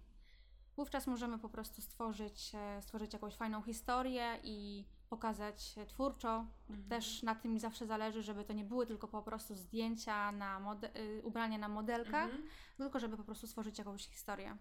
Wówczas 0.77 1.07
możemy 1.07 1.39
po 1.39 1.49
prostu 1.49 1.83
stworzyć, 1.83 2.53
stworzyć 2.81 3.13
jakąś 3.13 3.35
fajną 3.35 3.63
historię 3.63 4.39
i 4.43 4.85
pokazać 5.11 5.75
twórczo. 5.89 6.47
Mhm. 6.71 6.89
Też 6.89 7.23
na 7.23 7.35
tym 7.35 7.53
mi 7.53 7.61
zawsze 7.61 7.87
zależy, 7.87 8.23
żeby 8.23 8.45
to 8.45 8.53
nie 8.53 8.65
były 8.65 8.87
tylko 8.87 9.09
po 9.09 9.23
prostu 9.23 9.55
zdjęcia 9.55 10.33
na 10.33 10.61
mode- 10.61 10.97
y, 10.99 11.23
ubrania 11.25 11.59
na 11.59 11.69
modelkach, 11.69 12.25
Mhm. 12.25 12.43
tylko 12.77 13.01
żeby 13.01 13.17
po 13.17 13.25
prostu 13.25 13.47
stworzyć 13.47 13.79
jakąś 13.79 14.07
historię. 14.09 14.57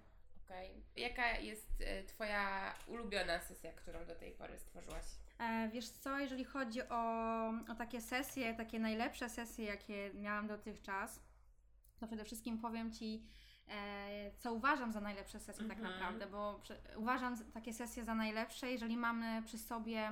Okej. 0.46 0.84
Jaka 0.96 1.38
jest 1.38 1.70
e, 1.82 2.04
Twoja 2.04 2.74
ulubiona 2.88 3.40
sesja, 3.40 3.74
którą 3.74 4.06
do 4.06 4.16
tej 4.16 4.32
pory 4.32 4.60
stworzyłaś? 4.60 5.06
E, 5.40 5.70
wiesz 5.74 5.90
co, 5.90 6.20
jeżeli 6.20 6.44
chodzi 6.46 6.82
o, 6.90 7.48
o 7.72 7.76
takie 7.78 8.02
sesje, 8.02 8.54
takie 8.54 8.80
najlepsze 8.80 9.30
sesje, 9.30 9.66
jakie 9.66 10.12
miałam 10.14 10.48
dotychczas, 10.48 11.20
to 12.00 12.08
przede 12.08 12.24
wszystkim 12.26 12.58
powiem 12.58 12.92
Ci, 12.94 13.24
e, 13.68 14.32
co 14.38 14.54
uważam 14.54 14.92
za 14.94 15.02
najlepsze 15.02 15.40
sesje 15.40 15.68
tak 15.68 15.78
Mhm. 15.78 15.94
naprawdę, 15.96 16.28
bo 16.28 16.60
prze, 16.64 16.82
uważam 16.98 17.38
takie 17.54 17.74
sesje 17.74 18.06
za 18.06 18.16
najlepsze, 18.16 18.72
jeżeli 18.72 18.98
mamy 18.98 19.44
przy 19.46 19.58
sobie 19.58 20.12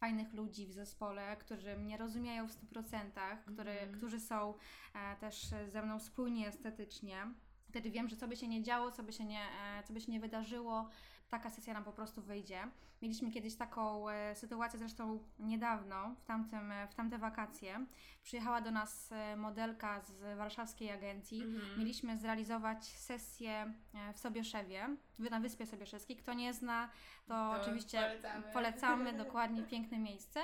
fajnych 0.00 0.34
ludzi 0.34 0.66
w 0.66 0.72
zespole, 0.72 1.36
którzy 1.36 1.76
mnie 1.76 1.96
rozumieją 1.96 2.48
w 2.48 2.52
100%, 2.52 3.36
który, 3.46 3.70
Mhm. 3.70 3.92
którzy 3.92 4.20
są 4.20 4.54
e, 4.94 5.16
też 5.16 5.46
ze 5.68 5.82
mną 5.82 6.00
spójni 6.00 6.46
estetycznie. 6.46 7.26
Wtedy 7.70 7.90
wiem, 7.90 8.08
że 8.08 8.16
co 8.16 8.28
by 8.28 8.36
się 8.36 8.48
nie 8.48 8.62
działo, 8.62 8.90
co 8.90 9.02
by 9.02 9.12
się 9.12 9.24
nie, 9.24 9.40
e, 9.40 9.82
co 9.84 9.92
by 9.92 10.00
się 10.00 10.12
nie 10.12 10.20
wydarzyło, 10.20 10.88
taka 11.28 11.50
sesja 11.50 11.74
nam 11.74 11.84
po 11.84 11.92
prostu 11.92 12.22
wyjdzie. 12.22 12.68
Mieliśmy 13.02 13.30
kiedyś 13.30 13.56
taką 13.56 14.08
e, 14.08 14.34
sytuację, 14.34 14.78
zresztą 14.78 15.18
niedawno, 15.38 16.14
w, 16.18 16.24
tamtym, 16.24 16.72
e, 16.72 16.88
w 16.88 16.94
tamte 16.94 17.18
wakacje. 17.18 17.86
Przyjechała 18.22 18.60
do 18.60 18.70
nas 18.70 19.10
modelka 19.36 20.00
z 20.00 20.36
warszawskiej 20.38 20.90
agencji. 20.90 21.42
Mhm. 21.42 21.78
Mieliśmy 21.78 22.18
zrealizować 22.18 22.84
sesję 22.84 23.72
w 24.14 24.18
Sobieszewie, 24.18 24.96
na 25.18 25.40
Wyspie 25.40 25.66
Sobieszewskiej. 25.66 26.16
Kto 26.16 26.34
nie 26.34 26.54
zna, 26.54 26.88
to, 27.28 27.34
To 27.34 27.62
oczywiście 27.62 27.98
polecamy. 27.98 28.52
polecamy, 28.52 29.12
dokładnie 29.24 29.62
piękne 29.62 29.98
miejsce. 29.98 30.40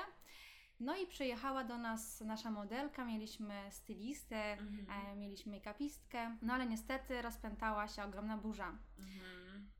No 0.80 0.96
i 0.96 1.06
przyjechała 1.06 1.64
do 1.64 1.78
nas 1.78 2.20
nasza 2.20 2.50
modelka, 2.50 3.04
mieliśmy 3.04 3.54
stylistę, 3.70 4.52
Mhm. 4.52 4.86
e, 5.12 5.16
mieliśmy 5.16 5.52
make-upistkę, 5.52 6.36
no 6.42 6.54
ale 6.54 6.66
niestety 6.66 7.22
rozpętała 7.22 7.88
się 7.88 8.04
ogromna 8.04 8.36
burza. 8.36 8.78
Mhm. 8.98 9.70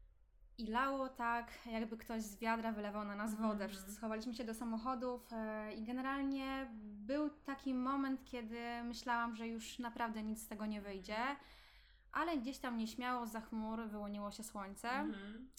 I 0.59 0.67
lało 0.67 1.09
tak, 1.09 1.67
jakby 1.67 1.97
ktoś 1.97 2.23
z 2.23 2.37
wiadra 2.39 2.73
wylewał 2.73 3.05
na 3.05 3.17
nas 3.17 3.35
wodę. 3.35 3.65
Mhm. 3.65 3.93
Schowaliśmy 3.93 4.35
się 4.35 4.45
do 4.45 4.55
samochodów 4.55 5.33
e, 5.33 5.75
i 5.75 5.83
generalnie 5.85 6.71
był 6.83 7.31
taki 7.31 7.75
moment, 7.75 8.25
kiedy 8.25 8.83
myślałam, 8.85 9.37
że 9.37 9.49
już 9.49 9.79
naprawdę 9.79 10.23
nic 10.23 10.43
z 10.43 10.49
tego 10.49 10.67
nie 10.67 10.81
wyjdzie. 10.81 11.17
Ale 12.13 12.39
gdzieś 12.39 12.59
tam 12.59 12.79
nieśmiało 12.79 13.27
za 13.27 13.41
chmur 13.41 13.89
wyłoniło 13.89 14.31
się 14.31 14.43
słońce. 14.43 14.91
Mhm. 14.91 15.51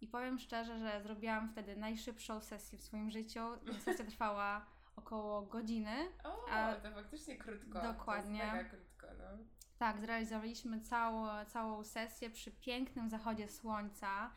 I 0.00 0.08
powiem 0.08 0.38
szczerze, 0.38 0.78
że 0.78 1.02
zrobiłam 1.02 1.48
wtedy 1.48 1.76
najszybszą 1.76 2.40
sesję 2.40 2.78
w 2.78 2.82
swoim 2.82 3.10
życiu. 3.10 3.40
Sesja 3.80 4.04
trwała 4.04 4.66
około 4.96 5.42
godziny. 5.42 6.08
O, 6.24 6.48
A- 6.50 6.74
to 6.74 6.90
faktycznie 6.92 7.36
krótko. 7.36 7.80
Dokładnie. 7.82 8.40
To 8.40 8.46
mega 8.46 8.64
krótko, 8.64 9.06
no. 9.18 9.38
Tak, 9.78 10.00
zrealizowaliśmy 10.00 10.80
całą, 10.80 11.44
całą 11.44 11.84
sesję 11.84 12.30
przy 12.30 12.50
pięknym 12.50 13.10
zachodzie 13.10 13.48
słońca. 13.48 14.30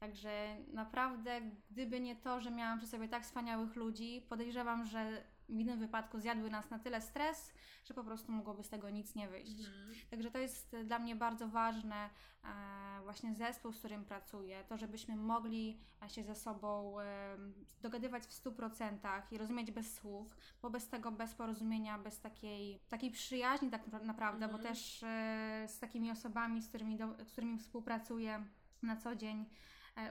Także 0.00 0.56
naprawdę, 0.72 1.40
gdyby 1.70 2.00
nie 2.00 2.16
to, 2.16 2.40
że 2.40 2.50
miałam 2.50 2.78
przy 2.78 2.88
sobie 2.88 3.08
tak 3.08 3.22
wspaniałych 3.22 3.76
ludzi, 3.76 4.26
podejrzewam, 4.28 4.86
że 4.86 5.24
w 5.50 5.60
innym 5.60 5.78
wypadku 5.78 6.20
zjadły 6.20 6.50
nas 6.50 6.70
na 6.70 6.78
tyle 6.78 7.00
stres, 7.00 7.52
że 7.84 7.94
po 7.94 8.04
prostu 8.04 8.32
mogłoby 8.32 8.62
z 8.64 8.68
tego 8.68 8.90
nic 8.90 9.14
nie 9.14 9.28
wyjść. 9.28 9.60
Mhm. 9.60 9.94
Także 10.10 10.30
to 10.30 10.38
jest 10.38 10.76
dla 10.84 10.98
mnie 10.98 11.16
bardzo 11.16 11.48
ważne, 11.48 12.10
e, 12.44 13.02
właśnie 13.02 13.34
zespół, 13.34 13.72
z 13.72 13.78
którym 13.78 14.04
pracuję, 14.04 14.64
to 14.68 14.76
żebyśmy 14.78 15.16
mogli 15.16 15.80
e, 16.02 16.10
się 16.10 16.24
ze 16.24 16.34
sobą 16.34 17.00
e, 17.00 17.36
dogadywać 17.82 18.26
w 18.26 18.30
100% 18.44 19.22
i 19.30 19.38
rozumieć 19.38 19.70
bez 19.70 19.94
słów, 19.94 20.36
bo 20.62 20.70
bez 20.70 20.88
tego, 20.88 21.12
bez 21.12 21.34
porozumienia, 21.34 21.98
bez 21.98 22.20
takiej, 22.20 22.80
takiej 22.88 23.10
przyjaźni 23.10 23.70
tak 23.70 23.88
napra- 23.88 24.04
naprawdę, 24.06 24.48
bo 24.48 24.54
Mhm. 24.54 24.74
też 24.74 25.02
e, 25.02 25.64
z 25.68 25.78
takimi 25.78 26.10
osobami, 26.10 26.62
z 26.62 26.68
którymi, 26.68 26.96
do, 26.96 27.24
z 27.24 27.32
którymi 27.32 27.58
współpracuję 27.58 28.44
na 28.82 28.96
co 28.96 29.16
dzień, 29.16 29.46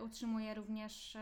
utrzymuję 0.03 0.53
również 0.53 1.17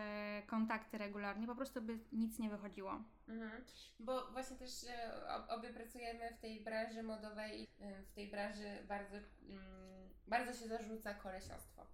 kontakty 0.48 0.98
regularnie, 0.98 1.48
po 1.48 1.56
prostu 1.56 1.82
by 1.82 2.00
nic 2.12 2.40
nie 2.40 2.50
wychodziło. 2.50 3.04
Mhm. 3.28 3.64
Bo 4.00 4.32
właśnie 4.32 4.58
też 4.58 4.84
e, 4.84 5.28
ob- 5.36 5.50
obie 5.50 5.74
pracujemy 5.74 6.34
w 6.34 6.40
tej 6.40 6.64
branży 6.64 7.04
modowej 7.04 7.62
i 7.62 7.68
e, 7.80 8.02
w 8.04 8.12
tej 8.12 8.32
branży 8.32 8.84
bardzo, 8.88 9.18
mm, 9.18 10.10
bardzo 10.28 10.54
się 10.54 10.68
zarzuca 10.68 11.14
kolesiostwo. 11.14 11.88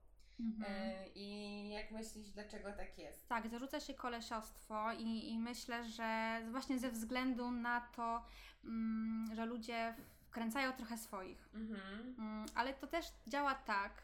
E, 0.67 1.07
I 1.15 1.69
jak 1.69 1.91
myślisz, 1.91 2.29
dlaczego 2.29 2.73
tak 2.73 2.97
jest? 2.97 3.27
Tak, 3.27 3.47
zarzuca 3.47 3.79
się 3.79 3.93
kolesiostwo 3.93 4.93
i, 4.93 5.29
i 5.29 5.39
myślę, 5.39 5.85
że 5.89 6.41
właśnie 6.51 6.79
ze 6.79 6.91
względu 6.91 7.51
na 7.51 7.81
to, 7.81 8.25
mm, 8.63 9.35
że 9.35 9.45
ludzie 9.45 9.95
wkręcają 10.27 10.73
trochę 10.73 10.97
swoich. 10.97 11.49
Mhm. 11.53 12.15
Mm, 12.19 12.45
ale 12.55 12.73
to 12.73 12.87
też 12.87 13.05
działa 13.27 13.55
tak, 13.55 14.03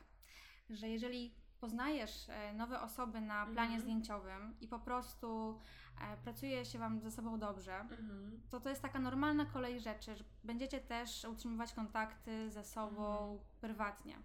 że 0.69 0.89
jeżeli 0.89 1.33
poznajesz 1.60 2.30
e, 2.30 2.54
nowe 2.54 2.82
osoby 2.82 3.22
na 3.22 3.46
planie 3.46 3.75
Mhm. 3.75 3.82
zdjęciowym 3.82 4.56
i 4.62 4.68
po 4.68 4.80
prostu 4.80 5.60
e, 6.01 6.18
pracuje 6.18 6.66
się 6.66 6.80
Wam 6.80 7.00
ze 7.00 7.12
sobą 7.12 7.39
dobrze, 7.39 7.75
Mhm. 7.80 8.42
to 8.50 8.60
to 8.60 8.70
jest 8.70 8.82
taka 8.82 9.00
normalna 9.00 9.46
kolej 9.46 9.80
rzeczy, 9.80 10.16
że 10.16 10.24
będziecie 10.44 10.80
też 10.80 11.25
utrzymywać 11.25 11.74
kontakty 11.74 12.51
ze 12.51 12.63
sobą 12.63 13.18
Mhm. 13.18 13.39
prywatnie. 13.62 14.18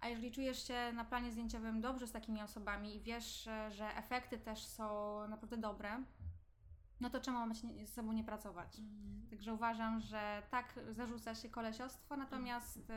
A 0.00 0.08
jeżeli 0.08 0.32
czujesz 0.32 0.66
się 0.68 0.92
na 0.94 1.04
planie 1.04 1.32
zdjęciowym 1.32 1.80
dobrze 1.80 2.06
z 2.06 2.12
takimi 2.12 2.42
osobami 2.42 2.96
i 2.96 3.00
wiesz, 3.00 3.46
e, 3.46 3.70
że 3.70 3.96
efekty 3.96 4.38
też 4.38 4.66
są 4.66 5.18
naprawdę 5.28 5.56
dobre, 5.56 6.02
no 7.00 7.10
to 7.10 7.20
czemu 7.20 7.38
mamy 7.38 7.54
się 7.54 7.86
z 7.86 7.94
sobą 7.94 8.12
nie 8.12 8.24
pracować? 8.24 8.76
Także 9.30 9.54
uważam, 9.54 10.00
że 10.00 10.42
tak 10.50 10.80
zarzuca 10.90 11.34
się 11.34 11.48
kolesiostwo, 11.48 12.16
natomiast 12.16 12.92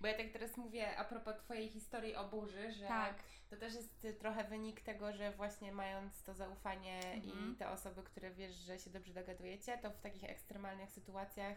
Bo 0.00 0.06
ja 0.06 0.14
tak 0.16 0.30
teraz 0.32 0.56
mówię 0.56 0.96
a 0.96 1.04
propos 1.04 1.36
Twojej 1.36 1.68
historii 1.68 2.14
o 2.16 2.28
burzy, 2.28 2.72
że 2.72 2.86
tak, 2.88 3.14
to 3.50 3.56
też 3.56 3.74
jest 3.74 4.06
trochę 4.18 4.44
wynik 4.44 4.80
tego, 4.80 5.12
że 5.12 5.32
właśnie 5.32 5.72
mając 5.72 6.22
to 6.22 6.34
zaufanie 6.34 7.00
Mhm. 7.12 7.52
i 7.52 7.56
te 7.56 7.70
osoby, 7.70 8.02
które 8.02 8.30
wiesz, 8.30 8.54
że 8.54 8.78
się 8.78 8.90
dobrze 8.90 9.14
dogadujecie, 9.14 9.78
to 9.78 9.90
w 9.90 10.00
takich 10.00 10.24
ekstremalnych 10.24 10.90
sytuacjach 10.90 11.56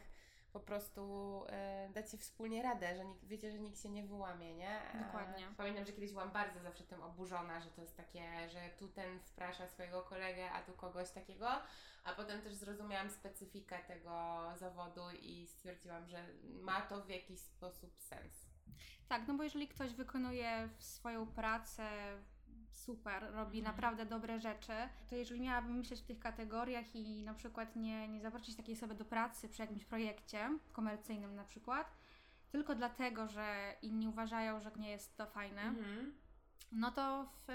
po 0.53 0.59
prostu 0.59 1.43
y, 1.89 1.93
dacie 1.93 2.17
wspólnie 2.17 2.63
radę, 2.63 2.95
że 2.95 3.05
nikt, 3.05 3.25
wiecie, 3.25 3.51
że 3.51 3.59
nikt 3.59 3.81
się 3.81 3.89
nie 3.89 4.03
wyłamie, 4.03 4.55
nie? 4.55 4.79
A 4.93 5.05
Dokładnie. 5.05 5.47
Pamiętam, 5.57 5.85
że 5.85 5.93
kiedyś 5.93 6.11
byłam 6.11 6.31
bardzo 6.31 6.59
zawsze 6.59 6.83
tym 6.83 7.03
oburzona, 7.03 7.61
że 7.61 7.71
to 7.71 7.81
jest 7.81 7.97
takie, 7.97 8.49
że 8.49 8.69
tu 8.79 8.87
ten 8.87 9.19
wprasza 9.19 9.67
swojego 9.67 10.01
kolegę, 10.01 10.51
a 10.51 10.61
tu 10.61 10.73
kogoś 10.73 11.11
takiego, 11.11 11.49
a 12.03 12.13
potem 12.15 12.41
też 12.41 12.53
zrozumiałam 12.53 13.09
specyfikę 13.09 13.79
tego 13.79 14.43
zawodu 14.57 15.01
i 15.21 15.47
stwierdziłam, 15.47 16.07
że 16.07 16.25
ma 16.43 16.81
to 16.81 17.01
w 17.01 17.09
jakiś 17.09 17.39
sposób 17.39 17.99
sens. 17.99 18.45
tak, 19.07 19.27
no 19.27 19.33
bo 19.33 19.43
jeżeli 19.43 19.67
ktoś 19.67 19.93
wykonuje 19.93 20.69
swoją 20.79 21.27
pracę 21.27 21.89
super, 22.73 23.23
robi 23.23 23.57
Mhm. 23.59 23.63
naprawdę 23.63 24.05
dobre 24.05 24.39
rzeczy, 24.39 24.73
to 25.09 25.15
jeżeli 25.15 25.41
miałabym 25.41 25.77
myśleć 25.77 25.99
w 26.01 26.05
tych 26.05 26.19
kategoriach 26.19 26.95
i 26.95 27.23
na 27.23 27.33
przykład 27.33 27.75
nie, 27.75 28.07
nie 28.07 28.21
zaprosić 28.21 28.55
takiej 28.55 28.75
osoby 28.75 28.95
do 28.95 29.05
pracy 29.05 29.49
przy 29.49 29.61
jakimś 29.61 29.85
projekcie 29.85 30.49
komercyjnym 30.73 31.35
na 31.35 31.43
przykład, 31.43 31.87
tylko 32.51 32.75
dlatego, 32.75 33.27
że 33.27 33.75
inni 33.81 34.07
uważają, 34.07 34.59
że 34.59 34.71
nie 34.75 34.89
jest 34.89 35.17
to 35.17 35.25
fajne, 35.25 35.61
Mhm. 35.61 36.13
no 36.71 36.91
to 36.91 37.25
w, 37.25 37.45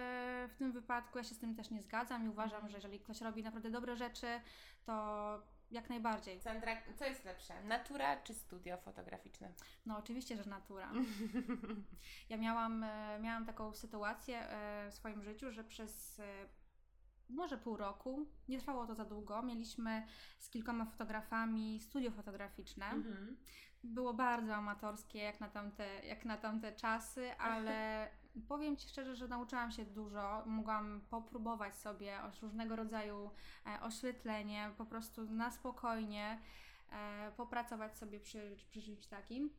w 0.53 0.55
tym 0.59 0.73
wypadku 0.73 1.19
ja 1.19 1.25
się 1.25 1.35
z 1.35 1.39
tym 1.39 1.55
też 1.55 1.71
nie 1.71 1.83
zgadzam 1.83 2.25
i 2.25 2.29
uważam, 2.29 2.55
Mhm. 2.57 2.71
że 2.71 2.77
jeżeli 2.79 3.01
ktoś 3.01 3.21
robi 3.21 3.43
naprawdę 3.43 3.71
dobre 3.71 3.97
rzeczy, 3.97 4.27
to 4.87 5.43
jak 5.71 5.89
najbardziej. 5.89 6.41
Sandra, 6.41 6.73
co 6.97 7.05
jest 7.05 7.25
lepsze? 7.25 7.63
Natura 7.65 8.17
czy 8.23 8.35
studio 8.35 8.77
fotograficzne? 8.77 9.53
No 9.87 9.99
oczywiście, 9.99 10.37
że 10.37 10.45
natura. 10.45 10.93
Ja 12.29 12.37
miałam, 12.37 12.85
e, 12.85 13.19
miałam 13.21 13.47
taką 13.47 13.73
sytuację 13.73 14.39
e, 14.39 14.91
w 14.91 14.95
swoim 14.95 15.23
życiu, 15.23 15.53
że 15.53 15.65
przez 15.65 16.21
e, 16.21 16.49
może 17.29 17.59
pół 17.59 17.77
roku, 17.77 18.27
nie 18.49 18.59
trwało 18.59 18.87
to 18.87 18.95
za 18.95 19.05
długo, 19.05 19.43
mieliśmy 19.43 20.07
z 20.39 20.51
kilkoma 20.51 20.85
fotografami 20.85 21.81
studio 21.81 22.11
fotograficzne. 22.11 22.87
Mhm. 22.87 23.37
Było 23.85 24.15
bardzo 24.15 24.55
amatorskie 24.55 25.19
jak 25.19 25.41
na 25.41 25.49
tamte, 25.49 26.07
jak 26.07 26.25
na 26.25 26.37
tamte 26.37 26.73
czasy, 26.73 27.37
ale 27.39 28.09
Powiem 28.49 28.77
Ci 28.77 28.89
szczerze, 28.89 29.17
że 29.17 29.29
nauczyłam 29.29 29.71
się 29.71 29.85
dużo. 29.85 30.43
Mogłam 30.47 31.01
popróbować 31.11 31.77
sobie 31.77 32.19
różnego 32.43 32.77
rodzaju 32.77 33.31
e, 33.67 33.81
oświetlenie, 33.81 34.71
po 34.79 34.87
prostu 34.87 35.25
na 35.31 35.51
spokojnie 35.51 36.39
e, 36.91 37.33
popracować 37.37 37.99
sobie 37.99 38.21
przy, 38.21 38.57
przy 38.71 38.83
czymś 38.83 39.07
takim. 39.07 39.51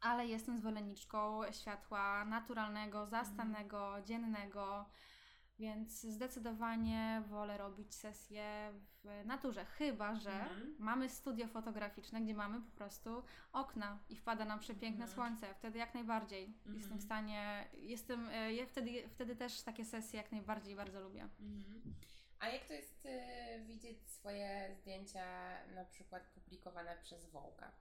Ale 0.00 0.26
jestem 0.26 0.58
zwolenniczką 0.58 1.40
światła 1.52 2.24
naturalnego, 2.24 3.06
zastanego, 3.06 3.94
dziennego. 4.04 4.86
Więc 5.60 6.00
zdecydowanie 6.00 7.22
wolę 7.28 7.58
robić 7.58 7.94
sesję 7.94 8.72
w 9.04 9.22
naturze, 9.24 9.64
chyba 9.64 10.14
że 10.14 10.32
Mhm. 10.32 10.76
mamy 10.78 11.08
studio 11.08 11.46
fotograficzne, 11.48 12.20
gdzie 12.20 12.34
mamy 12.34 12.60
po 12.60 12.70
prostu 12.76 13.22
okna 13.52 13.98
i 14.08 14.16
wpada 14.16 14.44
nam 14.44 14.58
przepiękne 14.60 15.04
Mhm. 15.04 15.14
słońce. 15.14 15.54
Wtedy 15.54 15.78
jak 15.78 15.94
najbardziej 15.94 16.54
jestem 16.74 16.98
w 16.98 17.02
stanie, 17.02 17.68
jestem, 17.72 18.28
e, 18.28 18.52
ja 18.54 18.66
wtedy, 18.66 19.08
wtedy 19.08 19.36
też 19.36 19.62
takie 19.62 19.84
sesje 19.84 20.16
jak 20.22 20.32
najbardziej 20.32 20.76
bardzo 20.76 21.00
lubię. 21.00 21.28
Mhm. 21.40 21.82
A 22.38 22.48
jak 22.48 22.64
to 22.64 22.72
jest 22.72 23.06
y, 23.06 23.64
widzieć 23.64 24.08
swoje 24.08 24.74
zdjęcia 24.80 25.24
na 25.74 25.84
przykład 25.84 26.22
publikowane 26.28 26.96
przez 27.02 27.30
Wołka? 27.30 27.72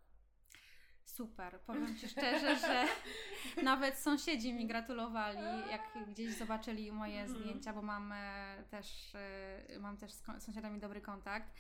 Super. 1.20 1.60
Powiem 1.60 1.98
Ci 1.98 2.08
szczerze, 2.10 2.56
że 2.60 2.86
nawet 3.64 3.98
sąsiedzi 3.98 4.54
mi 4.54 4.68
gratulowali, 4.68 5.70
jak 5.72 5.82
gdzieś 6.08 6.38
zobaczyli 6.38 6.92
moje 6.92 7.22
Mhm. 7.22 7.40
zdjęcia, 7.40 7.74
bo 7.74 7.82
mam 7.82 8.12
e, 8.12 8.64
też, 8.70 9.16
e, 9.16 9.80
mam 9.80 9.98
też 9.98 10.12
z 10.12 10.24
sąsiadami 10.40 10.80
dobry 10.80 11.02
kontakt. 11.02 11.54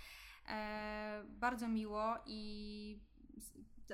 E, 0.47 1.23
bardzo 1.27 1.67
miło 1.67 2.15
i 2.25 2.99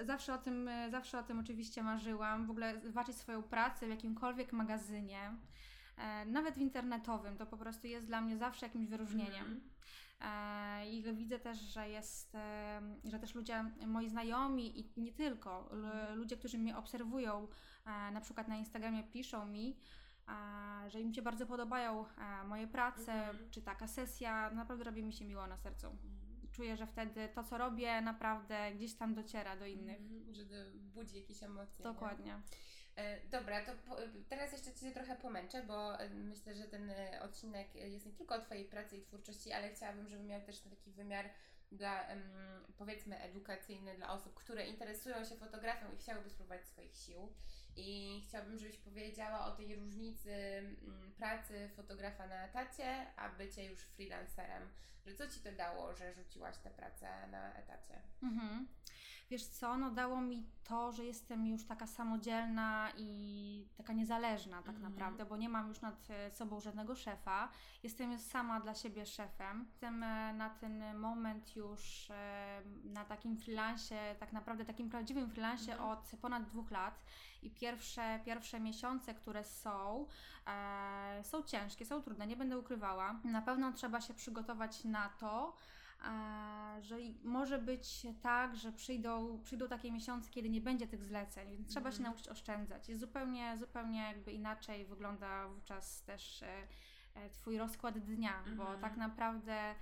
zawsze 0.02 0.34
o 0.34 0.38
tym, 0.38 0.70
zawsze 0.90 1.20
o 1.20 1.24
tym 1.24 1.40
oczywiście 1.40 1.84
marzyłam. 1.84 2.48
W 2.48 2.52
ogóle 2.52 2.82
zobaczyć 2.82 3.16
swoją 3.18 3.44
pracę 3.44 3.86
w 3.86 3.90
jakimkolwiek 3.90 4.54
magazynie, 4.54 5.36
nawet 6.26 6.56
w 6.56 6.62
internetowym, 6.62 7.38
to 7.38 7.46
po 7.46 7.58
prostu 7.58 7.88
jest 7.88 8.08
dla 8.08 8.22
mnie 8.22 8.38
zawsze 8.38 8.66
jakimś 8.66 8.88
wyróżnieniem. 8.88 9.62
Mhm. 10.20 10.82
E, 10.82 10.90
I 10.90 11.14
widzę 11.14 11.40
też, 11.40 11.60
że 11.60 11.90
jest, 11.90 12.36
e, 12.36 12.82
że 13.04 13.20
też 13.20 13.36
ludzie, 13.36 13.66
moi 13.88 14.10
znajomi 14.10 14.80
i 14.80 15.02
nie 15.02 15.14
tylko, 15.14 15.70
ludzie, 16.16 16.38
którzy 16.38 16.58
mnie 16.58 16.78
obserwują, 16.78 17.48
e, 17.86 18.12
na 18.12 18.22
przykład 18.22 18.48
na 18.48 18.56
Instagramie 18.56 19.04
piszą 19.04 19.46
mi, 19.46 19.78
że 20.88 21.02
im 21.02 21.14
się 21.14 21.22
bardzo 21.22 21.46
podobają 21.46 22.06
moje 22.48 22.68
prace, 22.68 23.14
Mhm. 23.14 23.50
czy 23.52 23.62
taka 23.62 23.88
sesja, 23.88 24.50
naprawdę 24.50 24.84
robi 24.84 25.04
mi 25.04 25.14
się 25.14 25.26
miło 25.26 25.48
na 25.48 25.58
sercu. 25.58 25.88
Czuję, 26.52 26.78
że 26.78 26.88
wtedy 26.88 27.30
to, 27.36 27.44
co 27.44 27.58
robię, 27.58 28.02
naprawdę 28.02 28.72
gdzieś 28.76 28.94
tam 28.96 29.14
dociera 29.14 29.56
do 29.58 29.66
innych. 29.66 30.02
Mhm. 30.02 30.34
Że 30.34 30.46
to 30.46 30.56
budzi 30.78 31.16
jakieś 31.18 31.44
emocje. 31.44 31.78
nie? 31.86 31.94
Dokładnie. 31.94 32.34
E, 32.34 32.42
Dobra, 33.32 33.66
to 33.66 33.72
teraz 34.30 34.52
jeszcze 34.52 34.74
Cię 34.74 34.92
trochę 34.92 35.16
pomęczę, 35.16 35.64
bo 35.64 36.00
e, 36.00 36.10
myślę, 36.10 36.56
że 36.56 36.64
ten 36.64 36.90
e, 36.90 37.22
odcinek 37.22 37.76
e, 37.76 37.90
jest 37.90 38.06
nie 38.06 38.12
tylko 38.12 38.36
o 38.36 38.40
Twojej 38.40 38.66
pracy 38.66 38.98
i 38.98 39.02
twórczości, 39.02 39.52
ale 39.52 39.70
chciałabym, 39.70 40.10
żeby 40.10 40.24
miał 40.24 40.42
też 40.42 40.60
taki 40.60 40.92
wymiar 40.92 41.30
dla, 41.72 42.08
powiedzmy, 42.78 43.20
edukacyjny 43.20 43.96
dla 43.96 44.14
osób, 44.14 44.34
które 44.34 44.68
interesują 44.68 45.26
się 45.26 45.36
fotografią 45.36 45.92
i 45.92 45.98
chciałyby 45.98 46.30
spróbować 46.30 46.66
swoich 46.66 46.96
sił. 46.96 47.34
I 47.76 48.22
chciałabym, 48.28 48.58
żebyś 48.58 48.78
powiedziała 48.78 49.46
o 49.46 49.52
tej 49.52 49.76
różnicy 49.76 50.32
mm, 50.34 51.12
pracy 51.18 51.70
fotografa 51.76 52.28
na 52.28 52.36
etacie, 52.46 53.06
a 53.18 53.30
bycie 53.30 53.66
już 53.66 53.80
freelancerem. 53.82 54.64
Że 55.06 55.16
co 55.16 55.28
Ci 55.28 55.40
to 55.40 55.52
dało, 55.52 55.96
że 55.96 56.14
rzuciłaś 56.14 56.58
tę 56.58 56.70
pracę 56.70 57.28
na 57.32 57.54
etacie? 57.54 58.02
Mhm. 58.24 58.68
Wiesz 59.30 59.46
co, 59.46 59.78
no 59.78 59.92
dało 59.92 60.22
mi 60.22 60.46
to, 60.64 60.92
że 60.92 61.06
jestem 61.06 61.48
już 61.48 61.66
taka 61.66 61.88
samodzielna 61.88 62.92
i 62.98 63.68
taka 63.78 63.94
niezależna 63.94 64.58
tak 64.58 64.76
Mhm. 64.76 64.92
naprawdę, 64.92 65.26
bo 65.26 65.38
nie 65.38 65.50
mam 65.50 65.68
już 65.68 65.82
nad 65.82 66.08
sobą 66.32 66.60
żadnego 66.60 66.96
szefa. 66.96 67.50
Jestem 67.84 68.12
już 68.12 68.22
sama 68.22 68.60
dla 68.60 68.76
siebie 68.76 69.06
szefem. 69.06 69.66
Jestem 69.72 70.04
e, 70.04 70.34
na 70.34 70.50
ten 70.50 70.98
moment 70.98 71.56
już 71.56 72.10
e, 72.12 72.62
na 72.84 73.06
takim 73.06 73.38
freelancie, 73.38 74.16
tak 74.20 74.34
naprawdę 74.34 74.66
takim 74.66 74.90
prawdziwym 74.90 75.30
freelancie 75.30 75.72
Mhm. 75.74 75.90
od 75.90 76.12
ponad 76.22 76.44
dwóch 76.46 76.72
lat 76.72 77.04
i 77.46 77.52
pierwsze, 77.52 78.20
pierwsze 78.26 78.60
miesiące, 78.60 79.14
które 79.14 79.44
są, 79.44 80.08
e, 80.48 81.24
są 81.24 81.44
ciężkie, 81.44 81.86
są 81.86 82.02
trudne, 82.02 82.28
nie 82.28 82.36
będę 82.38 82.58
ukrywała. 82.58 83.20
Na 83.24 83.42
pewno 83.42 83.72
trzeba 83.74 84.02
się 84.02 84.14
przygotować 84.14 84.84
na 84.84 85.10
to, 85.10 85.56
e, 86.06 86.82
że 86.82 86.96
może 87.24 87.60
być 87.60 88.08
tak, 88.22 88.56
że 88.56 88.72
przyjdą, 88.72 89.40
przyjdą 89.44 89.68
takie 89.68 89.92
miesiące, 89.92 90.30
kiedy 90.32 90.50
nie 90.50 90.62
będzie 90.62 90.88
tych 90.88 91.04
zleceń, 91.04 91.58
więc 91.58 91.70
trzeba 91.70 91.92
się 91.92 91.98
Mhm. 91.98 92.12
nauczyć 92.12 92.30
oszczędzać. 92.30 92.90
Jest 92.90 93.02
zupełnie, 93.02 93.58
zupełnie 93.58 94.02
jakby 94.02 94.32
inaczej 94.32 94.86
wygląda 94.86 95.48
wówczas 95.48 96.04
też 96.04 96.44
e, 96.44 96.68
e, 97.16 97.30
Twój 97.30 97.58
rozkład 97.58 98.00
dnia, 98.00 98.44
bo 98.58 98.64
Mhm. 98.64 98.82
tak 98.82 98.98
naprawdę 98.98 99.76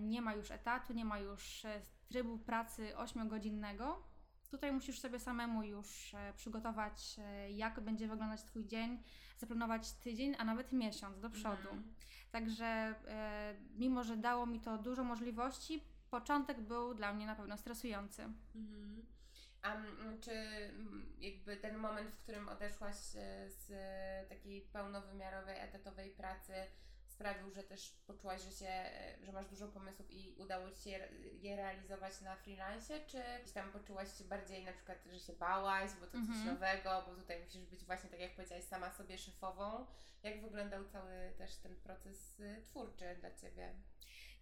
nie 0.00 0.22
ma 0.22 0.34
już 0.34 0.50
etatu, 0.50 0.92
nie 0.92 1.04
ma 1.04 1.18
już 1.18 1.66
trybu 2.08 2.38
pracy 2.38 2.92
8-godzinnego. 2.96 4.02
Tutaj 4.50 4.72
musisz 4.72 5.00
sobie 5.00 5.18
samemu 5.18 5.62
już 5.62 6.14
e, 6.14 6.32
przygotować, 6.36 7.16
e, 7.18 7.50
jak 7.50 7.80
będzie 7.80 8.08
wyglądać 8.08 8.42
Twój 8.42 8.66
dzień, 8.66 9.02
zaplanować 9.38 9.92
tydzień, 9.92 10.34
a 10.38 10.44
nawet 10.44 10.72
miesiąc 10.72 11.20
do 11.20 11.30
przodu. 11.30 11.68
Mhm. 11.68 11.94
Także 12.30 12.64
e, 12.64 13.54
mimo, 13.76 14.04
że 14.04 14.16
dało 14.16 14.46
mi 14.46 14.60
to 14.60 14.78
dużo 14.78 15.04
możliwości, 15.04 15.84
początek 16.10 16.60
był 16.60 16.94
dla 16.94 17.12
mnie 17.12 17.26
na 17.26 17.34
pewno 17.34 17.56
stresujący. 17.56 18.22
Mhm. 18.54 19.06
A 19.62 19.74
mm, 19.74 20.20
czy 20.20 20.30
mm, 20.30 21.16
jakby 21.18 21.56
ten 21.56 21.76
moment, 21.76 22.10
w 22.10 22.22
którym 22.22 22.48
odeszłaś 22.48 22.94
z 23.46 23.68
takiej 24.28 24.62
pełnowymiarowej, 24.62 25.58
etatowej 25.58 26.10
pracy 26.10 26.52
sprawił, 27.14 27.50
że 27.50 27.62
też 27.62 27.90
poczułaś, 28.06 28.42
że 28.42 28.50
się, 28.50 28.72
że 29.22 29.32
masz 29.32 29.46
dużo 29.46 29.68
pomysłów 29.68 30.10
i 30.10 30.34
udało 30.38 30.70
Ci 30.70 30.82
się 30.82 30.90
je, 31.42 31.56
realizować 31.56 32.20
na 32.20 32.36
freelancie, 32.36 33.00
czy 33.06 33.22
gdzieś 33.42 33.52
tam 33.52 33.72
poczułaś 33.72 34.18
się 34.18 34.24
bardziej 34.24 34.64
na 34.64 34.72
przykład, 34.72 34.98
że 35.12 35.18
się 35.20 35.32
bałaś, 35.32 35.90
bo 36.00 36.06
to 36.06 36.12
coś 36.12 36.20
Mhm. 36.20 36.46
nowego, 36.46 37.04
bo 37.06 37.14
tutaj 37.14 37.40
musisz 37.44 37.64
być 37.64 37.84
właśnie, 37.84 38.10
tak 38.10 38.20
jak 38.20 38.34
powiedziałaś, 38.34 38.64
sama 38.64 38.90
sobie 38.90 39.18
szefową. 39.18 39.86
Jak 40.22 40.42
wyglądał 40.42 40.84
cały 40.84 41.32
też 41.38 41.56
ten 41.56 41.76
proces 41.76 42.40
e, 42.40 42.62
twórczy 42.62 43.16
dla 43.20 43.34
Ciebie? 43.34 43.74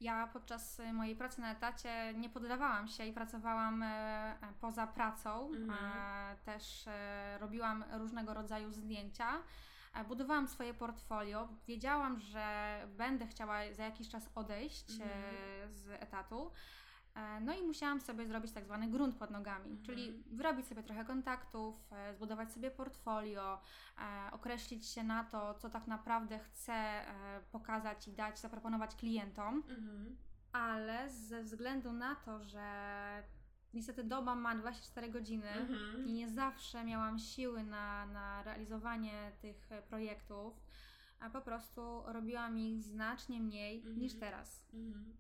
Ja 0.01 0.27
podczas 0.33 0.81
e, 0.81 0.93
mojej 0.93 1.17
pracy 1.17 1.41
na 1.41 1.53
etacie 1.53 2.15
nie 2.15 2.31
poddawałam 2.31 2.89
się 2.89 3.07
i 3.07 3.13
pracowałam 3.13 3.83
e, 3.83 4.37
poza 4.61 4.87
pracą. 4.87 5.47
Mhm. 5.55 6.37
Też 6.45 6.87
e, 6.87 7.39
robiłam 7.41 7.85
różnego 7.93 8.35
rodzaju 8.35 8.73
zdjęcia. 8.73 9.43
Budowałam 10.09 10.49
swoje 10.49 10.75
portfolio. 10.75 11.49
Wiedziałam, 11.67 12.21
że 12.21 12.77
będę 12.97 13.27
chciała 13.27 13.59
za 13.73 13.85
jakiś 13.85 14.09
czas 14.09 14.31
odejść 14.35 14.91
e, 14.91 15.05
Mhm. 15.05 15.73
z 15.73 15.89
etatu. 15.91 16.51
E, 17.15 17.41
No 17.41 17.55
i 17.55 17.63
musiałam 17.63 18.01
sobie 18.01 18.27
zrobić 18.27 18.53
tak 18.53 18.65
zwany 18.65 18.89
grunt 18.91 19.17
pod 19.17 19.31
nogami, 19.31 19.65
Mhm. 19.71 19.83
czyli 19.87 20.23
wyrobić 20.27 20.67
sobie 20.67 20.83
trochę 20.83 21.05
kontaktów, 21.05 21.93
e, 21.93 22.15
zbudować 22.15 22.53
sobie 22.53 22.71
portfolio, 22.71 23.61
określić 24.33 24.87
się 24.89 25.03
na 25.05 25.25
to, 25.25 25.55
co 25.55 25.71
tak 25.71 25.87
naprawdę 25.87 26.39
chcę 26.39 27.05
pokazać 27.53 28.09
i 28.09 28.13
dać, 28.13 28.39
zaproponować 28.39 28.95
klientom 28.97 29.63
Mhm. 29.69 30.17
ale 30.53 31.11
ze 31.11 31.43
względu 31.43 31.93
na 31.93 32.15
to, 32.15 32.45
że 32.45 32.63
niestety 33.75 34.05
doba 34.05 34.35
ma 34.35 34.55
24 34.55 35.11
godziny 35.11 35.49
Mhm. 35.51 36.07
i 36.07 36.13
nie 36.13 36.29
zawsze 36.29 36.85
miałam 36.85 37.19
siły 37.19 37.63
na, 37.65 38.07
na 38.07 38.43
realizowanie 38.43 39.33
tych 39.41 39.73
e, 39.73 39.83
projektów, 39.83 40.61
a 41.21 41.31
po 41.31 41.41
prostu 41.41 42.03
robiłam 42.07 42.59
ich 42.59 42.83
znacznie 42.83 43.41
mniej 43.41 43.77
Mhm. 43.79 43.99
niż 43.99 44.15
teraz. 44.15 44.65
Mhm. 44.75 45.17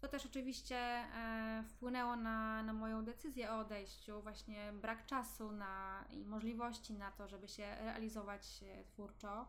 To 0.00 0.08
też 0.08 0.26
oczywiście 0.26 0.76
e, 0.76 1.64
wpłynęło 1.68 2.16
na, 2.16 2.62
na 2.62 2.72
moją 2.72 3.04
decyzję 3.04 3.52
o 3.52 3.58
odejściu, 3.58 4.22
właśnie 4.22 4.72
brak 4.72 5.06
czasu 5.06 5.52
na, 5.52 6.04
i 6.10 6.24
możliwości 6.24 6.94
na 6.94 7.10
to, 7.12 7.28
żeby 7.28 7.48
się 7.48 7.76
realizować 7.80 8.60
e, 8.62 8.84
twórczo. 8.84 9.46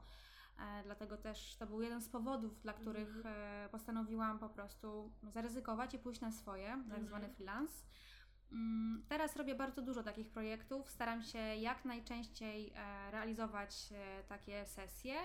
E, 0.60 0.84
dlatego 0.84 1.17
też 1.17 1.56
to 1.56 1.67
był 1.67 1.82
jeden 1.82 2.02
z 2.02 2.10
powodów, 2.10 2.62
dla 2.62 2.74
których 2.74 3.26
e, 3.26 3.69
postanowiłam 3.71 4.39
po 4.39 4.50
prostu 4.50 5.12
zaryzykować 5.24 5.93
i 5.93 6.00
pójść 6.00 6.21
na 6.21 6.32
swoje, 6.32 6.67
tak 6.67 6.78
Mhm. 6.84 7.06
zwany 7.08 7.30
freelance. 7.30 7.74
Mm, 8.56 8.86
Teraz 9.10 9.36
robię 9.36 9.56
bardzo 9.56 9.82
dużo 9.82 10.04
takich 10.04 10.30
projektów. 10.30 10.89
Staram 10.89 11.24
się 11.24 11.38
jak 11.39 11.86
najczęściej 11.86 12.74
e, 12.76 13.12
realizować 13.12 13.89
e, 13.91 14.24
takie 14.24 14.65
sesje, 14.65 15.15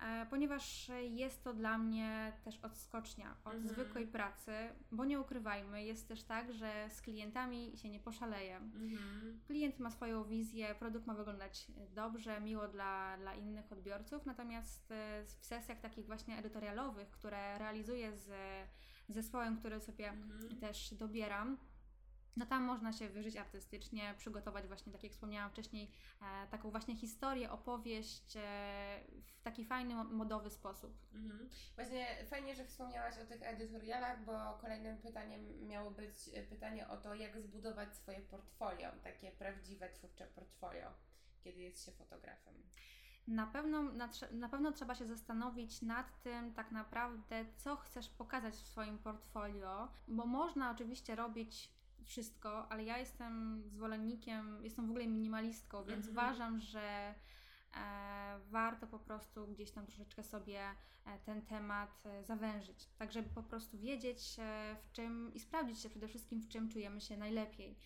e, 0.00 0.26
ponieważ 0.30 0.90
jest 1.10 1.44
to 1.44 1.52
dla 1.54 1.78
mnie 1.78 2.32
też 2.44 2.58
odskocznia 2.58 3.36
od 3.44 3.54
Mhm. 3.54 3.74
zwykłej 3.74 4.06
pracy, 4.06 4.52
bo 4.92 5.04
nie 5.04 5.20
ukrywajmy, 5.20 5.84
jest 5.84 6.08
też 6.08 6.22
tak, 6.24 6.52
że 6.52 6.88
z 6.90 7.02
klientami 7.02 7.72
się 7.76 7.88
nie 7.88 8.00
poszaleje. 8.00 8.56
Mhm. 8.56 9.40
Klient 9.46 9.78
ma 9.78 9.90
swoją 9.90 10.24
wizję, 10.24 10.74
produkt 10.78 11.06
ma 11.06 11.14
wyglądać 11.14 11.66
dobrze, 11.94 12.40
miło 12.40 12.68
dla, 12.68 13.16
dla 13.18 13.34
innych 13.34 13.72
odbiorców, 13.72 14.26
natomiast 14.26 14.92
w 15.26 15.46
sesjach 15.46 15.80
takich 15.80 16.06
właśnie 16.06 16.38
edytorialowych, 16.38 17.10
które 17.10 17.58
realizuję 17.58 18.16
z 18.16 18.30
zespołem, 19.08 19.56
który 19.56 19.80
sobie 19.80 20.08
Mhm. 20.08 20.56
też 20.60 20.94
dobieram, 20.94 21.56
no 22.36 22.46
tam 22.46 22.62
można 22.62 22.92
się 22.92 23.08
wyżyć 23.08 23.36
artystycznie, 23.36 24.14
przygotować 24.16 24.66
właśnie, 24.66 24.92
tak 24.92 25.02
jak 25.02 25.12
wspomniałam 25.12 25.50
wcześniej, 25.50 25.90
e, 26.22 26.46
taką 26.50 26.70
właśnie 26.70 26.96
historię, 26.96 27.50
opowieść 27.50 28.36
e, 28.36 28.40
w 29.22 29.42
taki 29.42 29.64
fajny, 29.64 30.04
modowy 30.04 30.50
sposób. 30.50 30.98
Mhm. 31.14 31.48
Właśnie 31.74 32.06
fajnie, 32.30 32.54
że 32.54 32.64
wspomniałaś 32.64 33.18
o 33.18 33.26
tych 33.26 33.42
edytorialach, 33.42 34.24
bo 34.24 34.58
kolejnym 34.60 34.98
pytaniem 34.98 35.68
miało 35.68 35.90
być 35.90 36.30
pytanie 36.48 36.88
o 36.88 36.96
to, 36.96 37.14
jak 37.14 37.40
zbudować 37.40 37.96
swoje 37.96 38.20
portfolio, 38.20 38.90
takie 39.02 39.32
prawdziwe 39.32 39.88
twórcze 39.90 40.26
portfolio, 40.26 40.92
kiedy 41.44 41.60
jest 41.60 41.86
się 41.86 41.92
fotografem. 41.92 42.54
Na 43.28 43.46
pewno, 43.46 43.82
na, 43.82 44.08
na, 44.32 44.48
pewno 44.48 44.72
trzeba 44.72 44.94
się 44.94 45.06
zastanowić 45.06 45.82
nad 45.82 46.22
tym, 46.22 46.54
tak 46.54 46.72
naprawdę, 46.72 47.44
co 47.56 47.76
chcesz 47.76 48.08
pokazać 48.08 48.54
w 48.54 48.66
swoim 48.66 48.98
portfolio, 48.98 49.88
bo 50.08 50.26
można 50.26 50.70
oczywiście 50.70 51.16
robić 51.16 51.70
wszystko, 52.08 52.68
ale 52.68 52.84
ja 52.84 52.98
jestem 52.98 53.62
zwolennikiem, 53.66 54.64
jestem 54.64 54.86
w 54.86 54.90
ogóle 54.90 55.06
minimalistką, 55.06 55.84
więc 55.84 56.08
mhm. 56.08 56.12
uważam, 56.12 56.60
że 56.60 57.14
e, 57.76 58.40
warto 58.50 58.86
po 58.86 58.98
prostu 58.98 59.46
gdzieś 59.46 59.70
tam 59.70 59.86
troszeczkę 59.86 60.22
sobie 60.22 60.60
e, 60.60 61.18
ten 61.18 61.42
temat 61.42 62.06
e, 62.06 62.24
zawężyć, 62.24 62.88
tak 62.98 63.12
żeby 63.12 63.28
po 63.28 63.42
prostu 63.42 63.78
wiedzieć 63.78 64.36
e, 64.38 64.76
w 64.82 64.92
czym 64.92 65.34
i 65.34 65.40
sprawdzić 65.40 65.80
się 65.80 65.90
przede 65.90 66.08
wszystkim 66.08 66.40
w 66.40 66.48
czym 66.48 66.68
czujemy 66.68 67.00
się 67.00 67.16
najlepiej. 67.16 67.78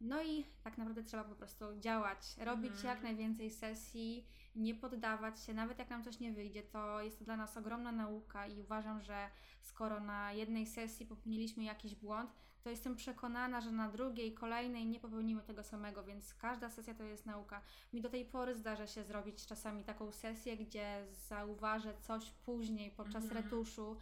No 0.00 0.22
i 0.22 0.46
tak 0.62 0.78
naprawdę 0.78 1.02
trzeba 1.02 1.24
po 1.24 1.34
prostu 1.34 1.64
działać, 1.80 2.36
robić 2.38 2.72
mhm. 2.72 2.86
jak 2.86 3.02
najwięcej 3.02 3.50
sesji, 3.50 4.26
nie 4.54 4.74
poddawać 4.74 5.44
się, 5.44 5.54
nawet 5.54 5.78
jak 5.78 5.90
nam 5.90 6.04
coś 6.04 6.20
nie 6.20 6.32
wyjdzie, 6.32 6.62
to 6.62 7.02
jest 7.02 7.18
to 7.18 7.24
dla 7.24 7.36
nas 7.36 7.56
ogromna 7.56 7.92
nauka 7.92 8.46
i 8.46 8.60
uważam, 8.60 9.02
że 9.02 9.30
skoro 9.60 10.00
na 10.00 10.32
jednej 10.32 10.66
sesji 10.66 11.06
popełniliśmy 11.06 11.64
jakiś 11.64 11.94
błąd, 11.94 12.30
to 12.62 12.70
jestem 12.70 12.96
przekonana, 12.96 13.60
że 13.60 13.72
na 13.72 13.88
drugiej, 13.88 14.34
kolejnej 14.34 14.86
nie 14.86 15.00
popełnimy 15.00 15.42
tego 15.42 15.62
samego, 15.62 16.04
więc 16.04 16.34
każda 16.34 16.70
sesja 16.70 16.94
to 16.94 17.04
jest 17.04 17.26
nauka. 17.26 17.62
Mi 17.92 18.00
do 18.00 18.08
tej 18.08 18.24
pory 18.24 18.54
zdarza 18.54 18.86
się 18.86 19.04
zrobić 19.04 19.46
czasami 19.46 19.84
taką 19.84 20.12
sesję, 20.12 20.56
gdzie 20.56 21.06
zauważę 21.28 21.94
coś 22.00 22.30
później 22.30 22.90
podczas 22.90 23.24
mhm. 23.24 23.44
retuszu 23.44 23.96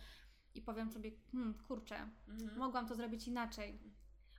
i 0.54 0.62
powiem 0.62 0.90
sobie, 0.90 1.10
hmm, 1.32 1.54
kurczę, 1.54 2.08
mhm. 2.28 2.58
mogłam 2.58 2.88
to 2.88 2.94
zrobić 2.94 3.28
inaczej. 3.28 3.78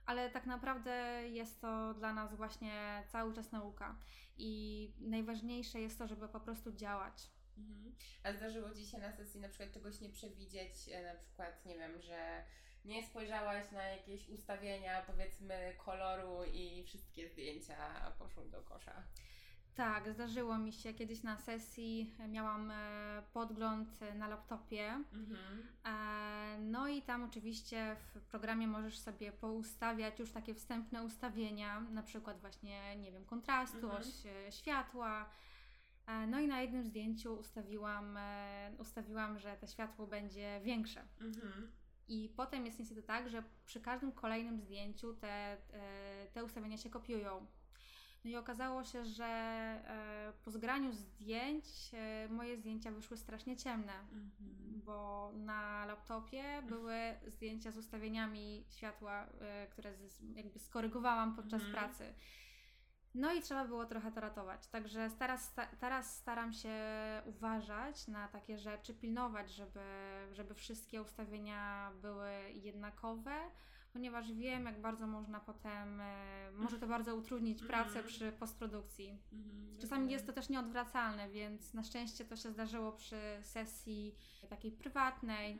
Ale 0.06 0.30
tak 0.30 0.46
naprawdę 0.46 1.22
jest 1.28 1.60
to 1.60 1.94
dla 1.94 2.12
nas 2.12 2.34
właśnie 2.34 3.04
cały 3.08 3.34
czas 3.34 3.52
nauka. 3.52 3.98
I 4.38 4.92
najważniejsze 5.00 5.80
jest 5.80 5.98
to, 5.98 6.06
żeby 6.06 6.28
po 6.28 6.40
prostu 6.40 6.72
działać. 6.72 7.30
Mhm. 7.58 7.94
A 8.22 8.32
zdarzyło 8.32 8.74
Ci 8.74 8.86
się 8.86 8.98
na 8.98 9.12
sesji 9.12 9.40
na 9.40 9.48
przykład 9.48 9.72
czegoś 9.72 10.00
nie 10.00 10.10
przewidzieć, 10.10 10.88
e, 10.92 11.02
na 11.02 11.20
przykład, 11.20 11.66
nie 11.66 11.78
wiem, 11.78 12.00
że 12.00 12.44
nie 12.84 13.02
spojrzałaś 13.02 13.70
na 13.72 13.82
jakieś 13.82 14.28
ustawienia, 14.28 15.02
powiedzmy, 15.06 15.74
koloru 15.84 16.44
i 16.52 16.84
wszystkie 16.84 17.28
zdjęcia 17.28 17.76
poszły 18.18 18.44
do 18.50 18.62
kosza. 18.62 19.02
Tak, 19.74 20.12
zdarzyło 20.12 20.58
mi 20.58 20.72
się 20.72 20.94
kiedyś 20.94 21.22
na 21.22 21.36
sesji, 21.36 22.14
miałam 22.28 22.70
e, 22.70 23.22
podgląd 23.32 23.88
na 24.14 24.28
laptopie. 24.28 25.04
Mhm. 25.12 25.68
E, 25.84 26.58
no 26.58 26.88
i 26.88 27.02
tam 27.02 27.24
oczywiście 27.24 27.96
w 28.14 28.20
programie 28.20 28.66
możesz 28.66 28.98
sobie 28.98 29.32
poustawiać 29.32 30.18
już 30.18 30.32
takie 30.32 30.54
wstępne 30.54 31.02
ustawienia, 31.02 31.80
na 31.80 32.02
przykład 32.02 32.40
właśnie, 32.40 32.96
nie 32.96 33.12
wiem, 33.12 33.24
kontrastu, 33.24 33.76
mhm. 33.76 34.02
oś 34.02 34.26
e, 34.26 34.52
światła. 34.52 35.30
No 36.28 36.40
i 36.40 36.48
na 36.48 36.60
jednym 36.60 36.84
zdjęciu 36.84 37.34
ustawiłam, 37.34 38.18
ustawiłam, 38.78 39.38
że 39.38 39.56
to 39.56 39.66
światło 39.66 40.06
będzie 40.06 40.60
większe. 40.64 41.02
Mhm. 41.20 41.72
I 42.12 42.28
potem 42.28 42.66
jest 42.66 42.78
niestety 42.78 43.02
tak, 43.02 43.28
że 43.28 43.42
przy 43.66 43.80
każdym 43.80 44.12
kolejnym 44.12 44.60
zdjęciu 44.60 45.14
te, 45.14 45.28
e, 45.28 45.58
te 46.32 46.44
ustawienia 46.44 46.78
się 46.78 46.90
kopiują. 46.90 47.46
No 48.24 48.30
i 48.30 48.36
okazało 48.36 48.84
się, 48.84 49.04
że 49.04 49.24
e, 49.24 50.32
po 50.44 50.50
zgraniu 50.50 50.92
zdjęć 50.92 51.64
e, 51.92 52.28
moje 52.28 52.56
zdjęcia 52.56 52.90
wyszły 52.90 53.16
strasznie 53.16 53.56
ciemne, 53.56 53.92
mhm. 53.92 54.30
bo 54.84 55.30
na 55.34 55.86
laptopie 55.86 56.62
były 56.68 56.94
zdjęcia 57.26 57.70
z 57.70 57.76
ustawieniami 57.76 58.64
światła, 58.68 59.26
które 59.70 59.92
jakby 60.34 60.58
skorygowałam 60.58 61.36
podczas 61.36 61.62
mhm. 61.62 61.72
pracy. 61.72 62.14
No 63.14 63.32
i 63.32 63.42
trzeba 63.42 63.64
było 63.64 63.86
trochę 63.86 64.12
to 64.12 64.20
ratować. 64.20 64.66
Także 64.66 65.10
teraz, 65.18 65.54
teraz 65.80 66.16
staram 66.16 66.52
się 66.52 66.74
uważać 67.24 68.08
na 68.08 68.28
takie 68.28 68.58
rzeczy, 68.58 68.94
pilnować, 68.94 69.50
żeby, 69.50 69.80
żeby 70.32 70.54
wszystkie 70.54 71.02
ustawienia 71.02 71.92
były 72.02 72.30
jednakowe, 72.54 73.32
ponieważ 73.92 74.32
wiem, 74.32 74.64
jak 74.64 74.80
bardzo 74.80 75.06
można 75.06 75.40
potem, 75.40 76.00
e, 76.00 76.50
może 76.54 76.78
to 76.78 76.86
bardzo 76.86 77.16
utrudnić 77.16 77.62
pracę 77.62 77.98
mm. 77.98 78.04
przy 78.04 78.32
postprodukcji. 78.32 79.18
Mm, 79.32 79.78
Czasami 79.80 80.12
jest 80.12 80.26
to 80.26 80.32
też 80.32 80.48
nieodwracalne, 80.48 81.28
więc 81.28 81.74
na 81.74 81.82
szczęście 81.82 82.24
to 82.24 82.36
się 82.36 82.50
zdarzyło 82.50 82.92
przy 82.92 83.20
sesji 83.42 84.14
takiej 84.50 84.72
prywatnej. 84.72 85.58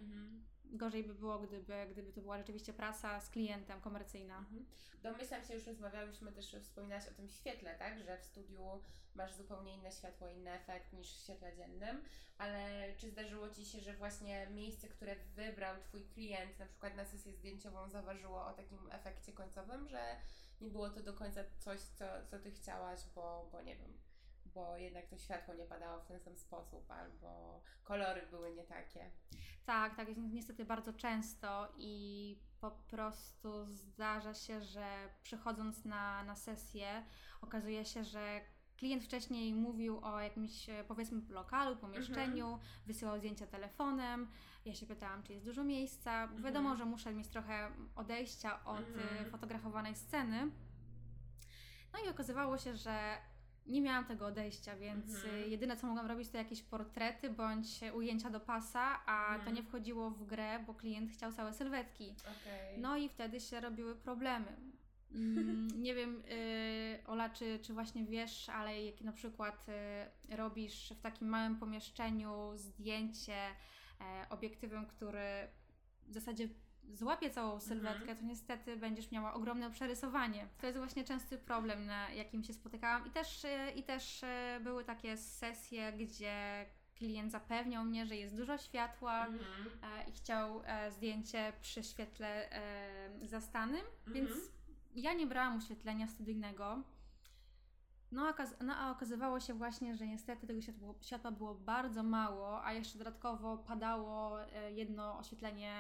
Gorzej 0.73 1.05
by 1.05 1.15
było, 1.15 1.39
gdyby, 1.39 1.87
gdyby 1.91 2.13
to 2.13 2.21
była 2.21 2.39
rzeczywiście 2.39 2.73
prasa 2.73 3.21
z 3.21 3.31
klientem, 3.31 3.81
komercyjna. 3.81 4.39
Mhm. 4.39 4.67
Domyślam 5.03 5.45
się, 5.45 5.55
już 5.55 5.67
rozmawiałyśmy 5.67 6.33
też, 6.33 6.57
wspominałaś 6.63 7.09
o 7.09 7.11
tym 7.11 7.29
świetle, 7.29 7.75
tak? 7.79 7.99
Że 7.99 8.19
w 8.19 8.25
studiu 8.25 8.83
masz 9.15 9.35
zupełnie 9.35 9.75
inne 9.75 9.93
światło, 9.93 10.29
inny 10.29 10.53
efekt 10.53 10.93
niż 10.93 11.13
w 11.13 11.23
świetle 11.23 11.57
dziennym, 11.57 12.05
ale 12.39 12.87
czy 12.97 13.11
zdarzyło 13.11 13.51
Ci 13.51 13.67
się, 13.67 13.81
że 13.81 13.95
właśnie 13.95 14.47
miejsce, 14.51 14.89
które 14.89 15.17
wybrał 15.17 15.81
Twój 15.81 16.05
klient, 16.05 16.59
na 16.59 16.67
przykład 16.67 16.97
na 16.97 17.05
sesję 17.05 17.33
zdjęciową, 17.33 17.89
zauważyło 17.89 18.47
o 18.47 18.53
takim 18.53 18.79
efekcie 18.91 19.33
końcowym, 19.33 19.89
że 19.89 20.17
nie 20.61 20.71
było 20.71 20.91
to 20.91 21.03
do 21.03 21.15
końca 21.15 21.41
coś, 21.59 21.81
co, 21.81 22.05
co 22.31 22.39
Ty 22.39 22.51
chciałaś, 22.51 23.01
bo, 23.15 23.49
bo 23.53 23.63
nie 23.63 23.77
wiem, 23.77 23.99
bo 24.55 24.77
jednak 24.77 25.07
to 25.07 25.19
światło 25.19 25.55
nie 25.55 25.65
padało 25.65 26.01
w 26.01 26.07
ten 26.07 26.21
sam 26.21 26.37
sposób, 26.37 26.91
albo 26.91 27.63
kolory 27.85 28.27
były 28.31 28.55
nie 28.55 28.65
takie. 28.65 29.11
Tak, 29.67 29.97
tak, 29.97 30.09
jest 30.09 30.21
niestety 30.21 30.65
bardzo 30.65 30.93
często 30.93 31.73
i 31.77 32.37
po 32.61 32.71
prostu 32.71 33.67
zdarza 33.67 34.35
się, 34.35 34.63
że 34.63 35.09
przychodząc 35.23 35.85
na, 35.85 36.25
na 36.25 36.37
sesję, 36.37 37.05
okazuje 37.41 37.85
się, 37.85 38.05
że 38.05 38.41
klient 38.77 39.05
wcześniej 39.05 39.55
mówił 39.55 40.05
o 40.05 40.21
jakimś 40.21 40.67
powiedzmy 40.89 41.23
lokalu, 41.29 41.77
pomieszczeniu, 41.77 42.47
mhm. 42.47 42.71
wysyłał 42.87 43.19
zdjęcia 43.19 43.47
telefonem. 43.47 44.31
Ja 44.65 44.75
się 44.75 44.87
pytałam, 44.87 45.23
czy 45.23 45.33
jest 45.33 45.45
dużo 45.45 45.65
miejsca. 45.65 46.23
Mhm. 46.23 46.43
Wiadomo, 46.43 46.77
że 46.77 46.85
muszę 46.85 47.13
mieć 47.13 47.29
trochę 47.29 47.71
odejścia 47.97 48.65
od 48.65 48.89
mhm. 48.89 49.31
fotografowanej 49.31 49.95
sceny. 49.95 50.51
No 51.93 51.99
i 52.07 52.09
okazywało 52.09 52.59
się, 52.59 52.77
że 52.77 53.17
nie 53.67 53.81
miałam 53.81 54.05
tego 54.05 54.27
odejścia, 54.27 54.77
więc 54.77 55.15
mhm. 55.15 55.51
jedyne 55.51 55.77
co 55.77 55.87
mogłam 55.87 56.07
robić 56.07 56.29
to 56.29 56.39
jakieś 56.39 56.63
portrety 56.63 57.31
bądź 57.31 57.81
ujęcia 57.95 58.31
do 58.31 58.41
pasa, 58.41 59.07
a 59.07 59.27
mhm. 59.27 59.45
to 59.45 59.51
nie 59.51 59.63
wchodziło 59.63 60.11
w 60.11 60.27
grę, 60.27 60.65
bo 60.67 60.75
klient 60.75 61.11
chciał 61.11 61.33
całe 61.33 61.53
sylwetki. 61.53 62.15
Okay. 62.21 62.79
No 62.79 62.97
i 62.97 63.09
wtedy 63.09 63.41
się 63.41 63.61
robiły 63.61 63.97
problemy. 63.97 64.57
Mm, 65.15 65.69
nie 65.83 65.95
wiem, 65.95 66.23
y, 66.31 66.99
Ola, 67.07 67.31
czy, 67.31 67.59
czy 67.63 67.75
właśnie 67.75 68.05
wiesz, 68.05 68.49
ale 68.49 68.85
jak 68.85 69.01
na 69.01 69.13
przykład 69.13 69.67
y, 69.69 70.37
robisz 70.37 70.93
w 70.99 71.01
takim 71.01 71.29
małym 71.29 71.57
pomieszczeniu 71.57 72.53
zdjęcie 72.55 73.37
e, 74.01 74.27
obiektywem, 74.31 74.87
który 74.87 75.49
w 76.09 76.13
zasadzie 76.13 76.49
złapie 76.93 77.31
całą 77.31 77.61
sylwetkę, 77.61 78.01
mhm. 78.01 78.19
to 78.19 78.25
niestety 78.25 78.77
będziesz 78.77 79.11
miała 79.11 79.35
ogromne 79.35 79.71
przerysowanie. 79.71 80.47
To 80.61 80.67
jest 80.67 80.79
właśnie 80.79 81.05
częsty 81.05 81.39
problem, 81.39 81.87
na 81.87 82.11
jakim 82.11 82.45
się 82.45 82.53
spotykałam. 82.53 83.07
I 83.07 83.11
też, 83.11 83.45
e, 83.45 83.71
i 83.71 83.83
też 83.83 84.25
e, 84.25 84.61
były 84.63 84.85
takie 84.85 85.17
sesje, 85.17 85.93
gdzie 85.93 86.67
klient 86.95 87.33
zapewniał 87.33 87.85
mnie, 87.85 88.07
że 88.07 88.17
jest 88.17 88.37
dużo 88.37 88.59
światła 88.59 89.27
mhm. 89.27 89.69
E, 89.83 90.11
i 90.11 90.13
chciał 90.13 90.63
zdjęcie 90.91 91.53
przy 91.61 91.83
świetle 91.83 92.49
zastanym, 93.23 93.87
mhm. 94.07 94.15
więc 94.15 94.31
ja 94.95 95.13
nie 95.13 95.27
brałam 95.27 95.59
oświetlenia 95.59 96.09
studyjnego. 96.09 96.83
No, 98.13 98.35
no 98.61 98.77
a 98.77 98.91
okazywało 98.91 99.41
się 99.41 99.55
właśnie, 99.55 99.97
że 99.97 100.07
niestety 100.07 100.47
tego 100.47 100.61
światła, 101.01 101.31
było 101.31 101.55
bardzo 101.55 102.03
mało, 102.03 102.65
a 102.65 102.73
jeszcze 102.73 102.99
dodatkowo 102.99 103.57
padało 103.57 104.43
e, 104.43 104.73
jedno 104.73 105.19
oświetlenie 105.19 105.73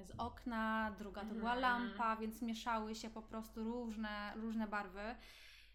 e, 0.00 0.04
z 0.04 0.10
okna, 0.18 0.94
druga 0.98 1.20
to 1.20 1.34
była 1.34 1.54
mhm. 1.54 1.60
lampa, 1.60 2.16
więc 2.16 2.42
mieszały 2.42 2.94
się 2.94 3.10
po 3.10 3.22
prostu 3.22 3.64
różne, 3.64 4.32
różne 4.36 4.66
barwy. 4.66 5.14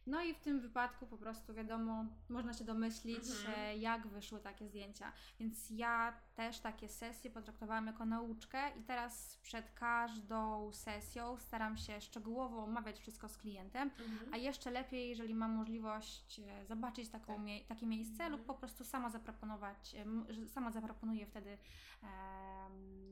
No 0.07 0.23
i 0.23 0.33
w 0.33 0.39
tym 0.39 0.59
wypadku 0.59 1.07
po 1.07 1.17
prostu 1.17 1.53
wiadomo, 1.53 2.05
można 2.29 2.53
się 2.53 2.63
domyślić, 2.63 3.29
mhm. 3.29 3.59
E, 3.59 3.77
jak 3.77 4.07
wyszły 4.07 4.39
takie 4.39 4.67
zdjęcia. 4.67 5.11
Więc 5.39 5.69
ja 5.69 6.13
też 6.35 6.59
takie 6.59 6.89
sesje 6.89 7.31
potraktowałam 7.31 7.87
jako 7.87 8.05
nauczkę 8.05 8.77
i 8.79 8.83
teraz 8.83 9.37
przed 9.43 9.71
każdą 9.71 10.71
sesją 10.73 11.37
staram 11.37 11.77
się 11.77 12.01
szczegółowo 12.01 12.63
omawiać 12.63 12.99
wszystko 12.99 13.29
z 13.29 13.37
klientem, 13.37 13.91
mhm. 13.99 14.33
a 14.33 14.37
jeszcze 14.37 14.71
lepiej, 14.71 15.09
jeżeli 15.09 15.35
mam 15.35 15.51
możliwość 15.51 16.39
e, 16.39 16.65
zobaczyć 16.65 17.09
taką 17.09 17.35
tak. 17.35 17.43
mie 17.43 17.65
takie 17.65 17.87
miejsce 17.87 18.23
mhm. 18.23 18.31
lub 18.31 18.45
po 18.45 18.53
prostu 18.53 18.83
sama 18.83 19.09
zaproponować, 19.09 19.95
e, 19.95 20.47
sama 20.47 20.71
zaproponuję 20.71 21.25
wtedy 21.25 21.57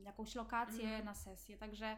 jakąś 0.02 0.34
lokację 0.34 0.84
mhm. 0.84 1.04
na 1.04 1.14
sesję. 1.14 1.56
Także 1.56 1.96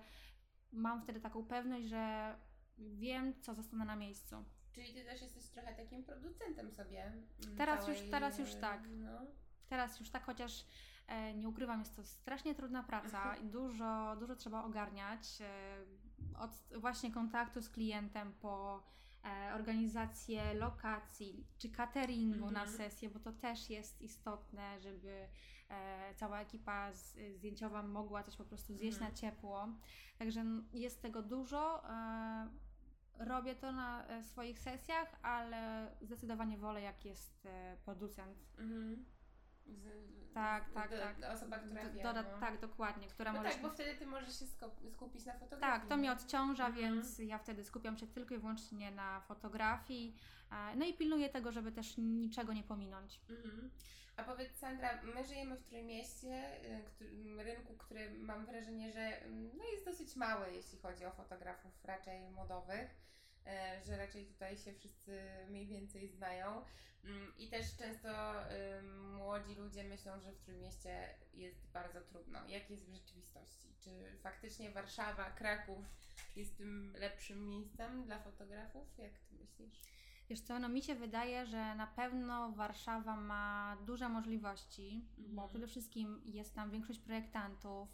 mam 0.73 1.03
wtedy 1.03 1.21
taką 1.21 1.45
pewność, 1.45 1.87
że 1.87 2.35
wiem, 2.79 3.41
co 3.41 3.55
zostanę 3.55 3.85
na 3.85 3.97
miejscu. 3.97 4.45
Czyli 4.73 4.95
ty 4.95 5.05
też 5.05 5.23
jesteś 5.23 5.45
trochę 5.49 5.75
takim 5.75 6.05
producentem 6.05 6.73
sobie. 6.73 7.05
mm, 7.05 7.57
Teraz 7.57 7.81
całej, 7.81 8.01
już- 8.01 8.11
teraz 8.11 8.39
już 8.39 8.55
e, 8.55 8.61
tak. 8.61 8.81
No. 8.89 9.21
Teraz 9.69 10.01
już 10.01 10.11
tak, 10.11 10.25
chociaż 10.25 10.67
e, 11.07 11.35
nie 11.35 11.49
ukrywam, 11.49 11.79
jest 11.81 11.97
to 11.97 12.05
strasznie 12.05 12.55
trudna 12.55 12.83
praca 12.83 13.37
i 13.37 13.47
dużo, 13.47 14.17
dużo 14.21 14.37
trzeba 14.37 14.65
ogarniać. 14.65 15.41
E, 15.41 16.39
od 16.39 16.51
właśnie 16.81 17.11
kontaktu 17.13 17.63
z 17.63 17.69
klientem 17.69 18.33
po 18.41 18.83
e, 19.25 19.55
organizację 19.55 20.55
lokacji 20.55 21.47
czy 21.59 21.71
cateringu 21.71 22.51
na 22.51 22.63
Mhm. 22.63 22.77
sesję, 22.77 23.11
bo 23.11 23.19
to 23.21 23.33
też 23.33 23.71
jest 23.71 24.01
istotne, 24.03 24.81
żeby 24.81 25.29
e, 25.69 26.15
cała 26.15 26.41
ekipa 26.41 26.93
z, 26.93 27.17
zdjęciowa 27.37 27.83
mogła 27.83 28.23
coś 28.23 28.37
po 28.37 28.45
prostu 28.45 28.75
zjeść 28.75 28.97
Mhm. 28.99 29.13
na 29.13 29.19
ciepło. 29.19 29.69
Także 30.19 30.45
jest 30.73 31.03
tego 31.03 31.23
dużo. 31.23 31.83
Robię 33.18 33.55
to 33.55 33.72
na 33.72 34.07
e, 34.07 34.22
swoich 34.25 34.59
sesjach, 34.59 35.16
ale 35.22 35.90
zdecydowanie 36.01 36.59
wolę, 36.59 36.81
jak 36.83 37.05
jest 37.05 37.46
e, 37.46 37.77
producent. 37.85 38.38
Mhm. 38.59 39.05
Z, 39.66 39.85
Tak, 40.35 40.70
tak, 40.75 40.90
do, 40.90 40.98
tak. 40.98 41.16
Osoba, 41.35 41.59
która 41.59 41.85
D- 41.85 41.90
wie. 41.92 42.03
doda- 42.03 42.22
no. 42.22 42.40
Tak, 42.40 42.61
dokładnie, 42.61 43.09
która 43.09 43.33
No 43.33 43.38
może. 43.42 43.51
tak, 43.55 43.62
bo 43.62 43.70
wtedy 43.70 43.94
ty 43.98 44.07
możesz 44.07 44.38
się 44.38 44.46
skupić 44.92 45.25
na 45.27 45.33
fotografii. 45.33 45.81
Tak, 45.81 45.87
to 45.88 45.96
mnie 45.96 46.09
nie? 46.09 46.12
odciąża, 46.12 46.66
Mhm. 46.66 46.85
więc 46.94 47.18
ja 47.18 47.38
wtedy 47.38 47.64
skupiam 47.64 47.96
się 47.98 48.07
tylko 48.07 48.35
i 48.35 48.38
wyłącznie 48.38 48.90
na 48.90 49.20
fotografii. 49.20 50.16
e, 50.51 50.77
No 50.77 50.85
i 50.87 50.94
pilnuję 50.94 51.29
tego, 51.29 51.53
żeby 51.53 51.72
też 51.72 51.96
niczego 51.96 52.53
nie 52.53 52.62
pominąć. 52.62 53.20
Mhm. 53.31 53.70
A 54.16 54.25
powiedz 54.25 54.57
Sandra, 54.57 55.03
my 55.03 55.25
żyjemy 55.25 55.57
w 55.57 55.64
Trójmieście, 55.64 56.64
y, 57.01 57.44
rynku, 57.44 57.75
który 57.77 58.11
mam 58.11 58.46
wrażenie, 58.46 58.92
że 58.92 59.01
mm, 59.01 59.51
no, 59.57 59.64
jest 59.72 59.85
dosyć 59.85 60.16
mały, 60.16 60.53
jeśli 60.53 60.79
chodzi 60.79 61.05
o 61.05 61.12
fotografów 61.12 61.85
raczej 61.85 62.31
modowych, 62.31 62.90
e, 63.46 63.81
że 63.87 63.96
raczej 63.96 64.27
tutaj 64.27 64.57
się 64.57 64.72
wszyscy 64.72 65.20
mniej 65.48 65.66
więcej 65.66 66.09
znają. 66.09 66.64
Mm, 67.05 67.33
I 67.38 67.48
też 67.48 67.77
często 67.77 68.09
ym, 68.79 69.14
młodzi 69.14 69.55
ludzie 69.55 69.85
myślą, 69.85 70.20
że 70.20 70.33
w 70.33 70.40
Trójmieście 70.40 71.14
jest 71.35 71.70
bardzo 71.72 72.01
trudno. 72.01 72.48
Jak 72.48 72.70
jest 72.70 72.85
w 72.85 72.94
rzeczywistości? 72.94 73.75
Czy 73.81 74.18
faktycznie 74.22 74.70
Warszawa, 74.70 75.31
Kraków 75.31 75.85
jest 76.37 76.57
tym 76.57 76.92
lepszym 76.96 77.48
miejscem 77.48 78.05
dla 78.05 78.22
fotografów? 78.22 78.98
Jak 78.98 79.12
ty 79.18 79.35
myślisz? 79.35 79.81
Wiesz 80.29 80.41
co, 80.41 80.59
no 80.59 80.69
mi 80.69 80.83
się 80.83 80.95
wydaje, 80.95 81.47
że 81.47 81.75
na 81.75 81.87
pewno 81.87 82.53
Warszawa 82.53 83.17
ma 83.17 83.77
duże 83.87 84.09
możliwości, 84.09 85.05
bo 85.19 85.43
Mhm. 85.43 85.49
przede 85.49 85.67
wszystkim 85.67 86.21
jest 86.25 86.55
tam 86.55 86.71
większość 86.71 86.99
projektantów, 86.99 87.89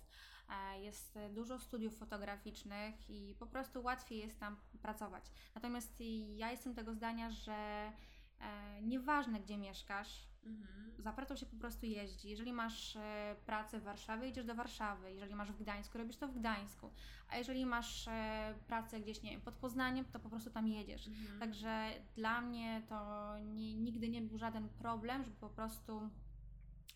e, 0.48 0.80
jest 0.80 1.18
dużo 1.30 1.58
studiów 1.58 1.98
fotograficznych 1.98 3.10
i 3.10 3.34
po 3.38 3.46
prostu 3.46 3.82
łatwiej 3.82 4.18
jest 4.18 4.40
tam 4.40 4.56
pracować. 4.82 5.24
Natomiast 5.54 6.02
ja 6.36 6.50
jestem 6.50 6.74
tego 6.74 6.94
zdania, 6.94 7.30
że 7.30 7.92
e, 8.40 8.82
nieważne 8.82 9.40
gdzie 9.40 9.58
mieszkasz, 9.58 10.28
Mhm. 10.48 11.02
za 11.02 11.12
pracą 11.12 11.36
się 11.36 11.46
po 11.46 11.56
prostu 11.56 11.86
jeździ. 11.86 12.30
Jeżeli 12.30 12.52
masz 12.52 12.96
e, 12.96 13.36
pracę 13.46 13.80
w 13.80 13.82
Warszawie, 13.82 14.28
idziesz 14.28 14.44
do 14.44 14.54
Warszawy. 14.54 15.12
Jeżeli 15.12 15.34
masz 15.34 15.52
w 15.52 15.58
Gdańsku, 15.58 15.98
robisz 15.98 16.16
to 16.16 16.28
w 16.28 16.34
Gdańsku. 16.34 16.90
A 17.28 17.36
jeżeli 17.36 17.66
masz 17.66 18.08
e, 18.08 18.54
pracę 18.66 19.00
gdzieś, 19.00 19.22
nie 19.22 19.30
wiem, 19.30 19.40
pod 19.40 19.54
Poznaniem, 19.54 20.04
to 20.04 20.20
po 20.20 20.28
prostu 20.28 20.50
tam 20.50 20.68
jedziesz. 20.68 21.08
Mhm. 21.08 21.40
Także 21.40 21.90
dla 22.16 22.40
mnie 22.40 22.82
to 22.88 23.34
nie, 23.38 23.74
nigdy 23.74 24.08
nie 24.08 24.22
był 24.22 24.38
żaden 24.38 24.68
problem, 24.68 25.24
żeby 25.24 25.36
po 25.36 25.48
prostu 25.48 26.10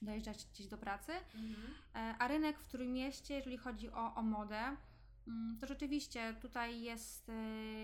dojeżdżać 0.02 0.46
gdzieś 0.46 0.66
do 0.66 0.78
pracy. 0.78 1.12
Mhm. 1.34 1.74
E, 1.94 2.14
A 2.18 2.28
rynek 2.28 2.58
w 2.58 2.68
Trójmieście, 2.68 3.34
jeżeli 3.34 3.56
chodzi 3.56 3.90
o, 3.90 4.14
o 4.14 4.22
modę, 4.22 4.76
to 5.60 5.66
rzeczywiście 5.66 6.34
tutaj 6.34 6.82
jest, 6.82 7.28
e, 7.28 7.32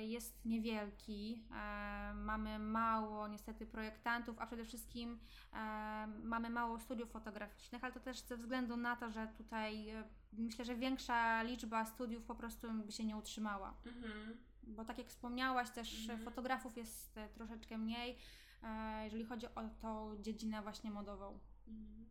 jest 0.05 0.45
niewielki. 0.45 1.45
E, 1.55 2.15
Mamy 2.15 2.59
mało 2.59 3.29
niestety 3.29 3.67
projektantów, 3.67 4.39
a 4.39 4.47
przede 4.47 4.65
wszystkim 4.65 5.19
e, 5.53 6.07
mamy 6.25 6.51
mało 6.51 6.81
studiów 6.81 7.11
fotograficznych, 7.11 7.85
ale 7.85 7.93
to 7.93 8.01
też 8.01 8.21
ze 8.21 8.37
względu 8.37 8.77
na 8.77 8.97
to, 8.97 9.11
że 9.11 9.27
tutaj 9.27 9.89
e, 9.91 10.05
myślę, 10.33 10.65
że 10.65 10.77
większa 10.77 11.43
liczba 11.43 11.85
studiów 11.85 12.25
po 12.25 12.35
prostu 12.35 12.73
by 12.73 12.93
się 12.93 13.05
nie 13.05 13.17
utrzymała. 13.17 13.75
Mhm. 13.87 14.37
Bo 14.63 14.85
tak 14.85 14.99
jak 14.99 15.07
wspomniałaś, 15.09 15.71
też 15.71 16.01
Mhm. 16.01 16.25
fotografów 16.25 16.77
jest 16.77 17.19
troszeczkę 17.35 17.79
mniej, 17.79 18.19
jeżeli 19.05 19.25
chodzi 19.25 19.47
o 19.47 19.69
tą 19.83 20.17
dziedzinę 20.23 20.63
właśnie 20.63 20.91
modową. 20.91 21.39
Mhm. 21.69 22.09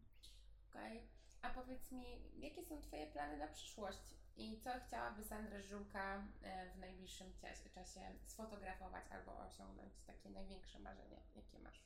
Okej. 0.70 1.02
A 1.42 1.50
powiedz 1.50 1.92
mi, 1.92 2.06
jakie 2.40 2.64
są 2.64 2.82
Twoje 2.82 3.08
plany 3.08 3.38
na 3.38 3.48
przyszłość? 3.48 4.18
I 4.38 4.60
co 4.60 4.70
chciałaby 4.88 5.24
Sandra 5.24 5.62
Żółka 5.62 6.24
e, 6.42 6.70
w 6.70 6.80
najbliższym 6.80 7.28
czasie 7.74 8.02
sfotografować 8.26 9.06
albo 9.12 9.40
osiągnąć? 9.40 9.94
Takie 10.08 10.30
największe 10.30 10.80
marzenie, 10.80 11.22
jakie 11.36 11.60
masz? 11.60 11.84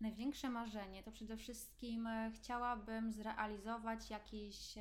Największe 0.00 0.50
marzenie 0.50 1.02
to 1.02 1.12
przede 1.12 1.36
wszystkim 1.36 2.06
e, 2.06 2.30
chciałabym 2.34 3.12
zrealizować 3.12 4.10
jakiś 4.10 4.74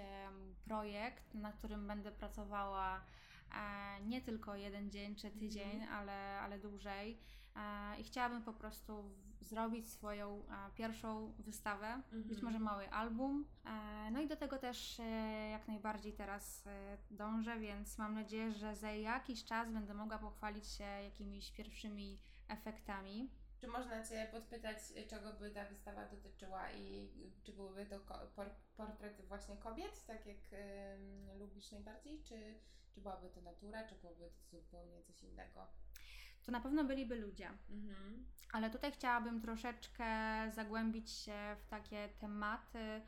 projekt, 0.65 1.34
na 1.34 1.52
którym 1.52 1.88
będę 1.88 2.12
pracowała 2.12 3.06
e, 3.56 4.02
nie 4.02 4.21
tylko 4.21 4.56
jeden 4.56 4.91
dzień 4.91 5.15
czy 5.15 5.32
tydzień, 5.32 5.84
ale, 5.84 6.39
ale 6.39 6.60
dłużej. 6.60 7.19
I 8.00 8.04
chciałabym 8.04 8.43
po 8.43 8.54
prostu 8.54 9.04
zrobić 9.41 9.89
swoją 9.89 10.43
e, 10.50 10.71
pierwszą 10.76 11.34
wystawę, 11.39 12.02
być 12.12 12.38
Mhm. 12.38 12.43
może 12.43 12.60
mały 12.60 12.89
album. 12.89 13.45
E, 13.65 14.12
No 14.12 14.21
i 14.21 14.28
do 14.28 14.36
tego 14.36 14.58
też 14.58 15.00
e, 15.00 15.04
jak 15.50 15.67
najbardziej 15.67 16.13
teraz 16.13 16.67
e, 16.67 16.97
dążę, 17.12 17.60
więc 17.60 17.97
mam 17.97 18.13
nadzieję, 18.13 18.52
że 18.52 18.76
za 18.76 18.91
jakiś 18.91 19.45
czas 19.45 19.71
będę 19.71 19.93
mogła 19.93 20.17
pochwalić 20.19 20.67
się 20.67 20.84
jakimiś 20.84 21.52
pierwszymi 21.52 22.19
efektami. 22.47 23.30
Czy 23.60 23.67
można 23.67 24.04
Cię 24.04 24.28
podpytać, 24.32 24.78
czego 25.08 25.34
by 25.34 25.52
ta 25.52 25.65
wystawa 25.65 26.06
dotyczyła 26.06 26.71
i 26.71 27.10
czy 27.43 27.54
byłyby 27.54 27.86
to 27.86 28.00
por- 28.36 28.56
portrety 28.78 29.23
właśnie 29.23 29.58
kobiet, 29.58 30.06
tak 30.06 30.26
jak 30.26 30.38
lubisz 31.39 31.71
najbardziej, 31.71 32.23
czy, 32.23 32.60
czy 32.91 33.02
byłaby 33.02 33.30
to 33.30 33.41
natura, 33.41 33.88
czy 33.88 33.95
byłoby 33.95 34.30
to 34.52 34.58
zupełnie 34.58 35.04
coś 35.04 35.23
innego? 35.23 35.67
To 36.47 36.51
na 36.51 36.60
pewno 36.62 36.83
byliby 36.83 37.15
ludzie. 37.15 37.49
Mhm. 37.69 38.25
Ale 38.51 38.69
tutaj 38.69 38.91
chciałabym 38.91 39.41
troszeczkę 39.41 40.05
zagłębić 40.55 41.12
się 41.12 41.55
w 41.60 41.67
takie 41.67 42.10
tematy 42.19 42.79
e, 42.79 43.01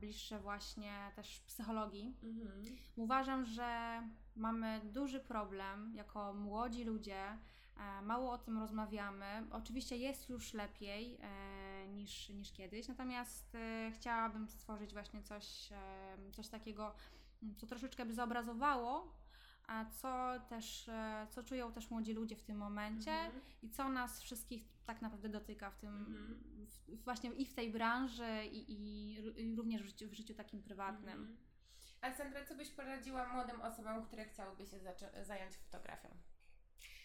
bliższe 0.00 0.38
właśnie 0.40 0.92
też 1.16 1.40
psychologii. 1.40 2.16
Mhm. 2.22 2.64
Uważam, 2.96 3.44
że 3.46 4.02
mamy 4.36 4.80
duży 4.84 5.20
problem 5.20 5.92
jako 5.94 6.34
młodzi 6.34 6.84
ludzie. 6.84 7.38
E, 7.76 8.02
mało 8.02 8.32
o 8.32 8.38
tym 8.38 8.58
rozmawiamy. 8.58 9.46
Oczywiście 9.50 9.96
jest 9.96 10.28
już 10.28 10.54
lepiej 10.54 11.18
e, 11.20 11.88
niż, 11.88 12.28
niż 12.28 12.52
kiedyś, 12.52 12.88
natomiast 12.88 13.54
e, 13.54 13.90
chciałabym 13.94 14.48
stworzyć 14.48 14.92
właśnie 14.92 15.22
coś, 15.22 15.72
e, 15.72 16.32
coś 16.32 16.48
takiego, 16.48 16.94
co 17.56 17.66
troszeczkę 17.66 18.06
by 18.06 18.14
zobrazowało, 18.14 19.21
a 19.66 19.84
co 19.84 20.40
też, 20.48 20.88
e, 20.88 21.26
co 21.30 21.42
czują 21.42 21.72
też 21.72 21.90
młodzi 21.90 22.12
ludzie 22.12 22.36
w 22.36 22.42
tym 22.42 22.56
momencie 22.56 23.10
Mhm. 23.10 23.42
i 23.62 23.70
co 23.70 23.88
nas 23.88 24.22
wszystkich 24.22 24.64
tak 24.86 25.02
naprawdę 25.02 25.28
dotyka 25.28 25.70
w 25.70 25.76
tym, 25.78 25.96
Mhm. 25.98 26.66
w, 26.66 27.04
właśnie 27.04 27.30
i 27.30 27.46
w 27.46 27.54
tej 27.54 27.70
branży, 27.70 28.46
i, 28.52 28.64
i, 28.68 29.56
również 29.56 29.82
w 29.82 29.86
życiu, 29.86 30.08
w 30.08 30.12
życiu 30.14 30.34
takim 30.34 30.62
prywatnym. 30.62 31.18
Mhm. 31.20 31.36
A 32.00 32.12
Sandra, 32.12 32.44
co 32.44 32.54
byś 32.54 32.70
poradziła 32.70 33.28
młodym 33.28 33.60
osobom, 33.60 34.02
które 34.06 34.24
chciałyby 34.24 34.66
się 34.66 34.78
zająć 35.22 35.56
fotografią? 35.56 36.08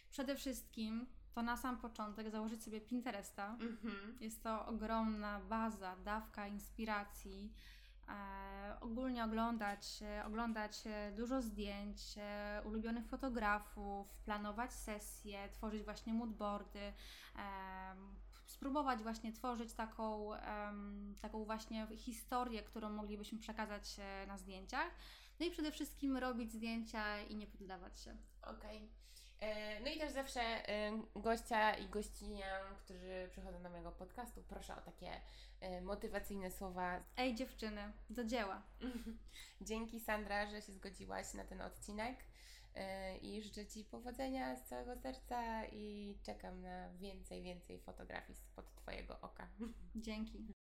Przede 0.09 0.35
wszystkim 0.35 1.07
to 1.33 1.41
na 1.41 1.57
sam 1.57 1.77
początek 1.77 2.29
założyć 2.29 2.63
sobie 2.63 2.81
Pinteresta. 2.81 3.57
Mhm. 3.61 4.17
Jest 4.21 4.43
to 4.43 4.65
ogromna 4.65 5.39
baza, 5.39 5.95
dawka 5.95 6.47
inspiracji. 6.47 7.53
E, 8.09 8.77
ogólnie 8.81 9.23
oglądać, 9.23 9.99
e, 10.01 10.25
oglądać 10.25 10.83
e, 10.85 11.11
dużo 11.11 11.41
zdjęć, 11.41 12.01
ulubionych 12.65 13.07
fotografów, 13.07 14.17
planować 14.17 14.73
sesje, 14.73 15.49
tworzyć 15.49 15.83
właśnie 15.83 16.13
moodboardy, 16.13 16.93
spróbować 18.45 18.99
właśnie 18.99 19.33
tworzyć 19.33 19.73
taką, 19.73 20.29
taką 21.21 21.45
właśnie 21.45 21.87
historię, 21.87 22.63
którą 22.63 22.89
moglibyśmy 22.89 23.39
przekazać 23.39 23.95
na 24.27 24.37
zdjęciach. 24.37 24.91
No 25.39 25.45
i 25.45 25.51
przede 25.51 25.71
wszystkim 25.71 26.17
robić 26.17 26.51
zdjęcia 26.51 27.21
i 27.21 27.35
nie 27.35 27.47
poddawać 27.47 27.99
się. 27.99 28.17
Okej. 28.41 28.77
E, 28.83 29.06
No 29.87 29.91
i 29.91 29.99
też 29.99 30.11
zawsze 30.11 30.41
e, 30.41 30.91
gościa 31.15 31.75
i 31.75 31.89
gościnię, 31.89 32.45
którzy 32.79 33.27
przychodzą 33.31 33.63
do 33.63 33.69
mojego 33.69 33.91
podcastu, 33.91 34.43
proszę 34.47 34.75
o 34.75 34.81
takie 34.81 35.21
e, 35.59 35.81
motywacyjne 35.81 36.51
słowa. 36.51 37.03
Ej 37.17 37.35
dziewczyny, 37.35 37.91
do 38.09 38.23
dzieła! 38.23 38.61
Dzięki 39.61 39.99
Sandra, 39.99 40.47
że 40.47 40.61
się 40.61 40.73
zgodziłaś 40.73 41.33
na 41.33 41.45
ten 41.45 41.61
odcinek 41.61 42.17
e, 42.75 43.17
i 43.17 43.41
życzę 43.41 43.65
Ci 43.65 43.83
powodzenia 43.83 44.55
z 44.55 44.65
całego 44.65 44.95
serca 44.95 45.65
i 45.65 46.17
czekam 46.23 46.61
na 46.61 46.89
więcej, 46.89 47.43
więcej 47.43 47.79
fotografii 47.79 48.39
spod 48.39 48.75
Twojego 48.75 49.21
oka. 49.21 49.47
Dzięki. 49.95 50.56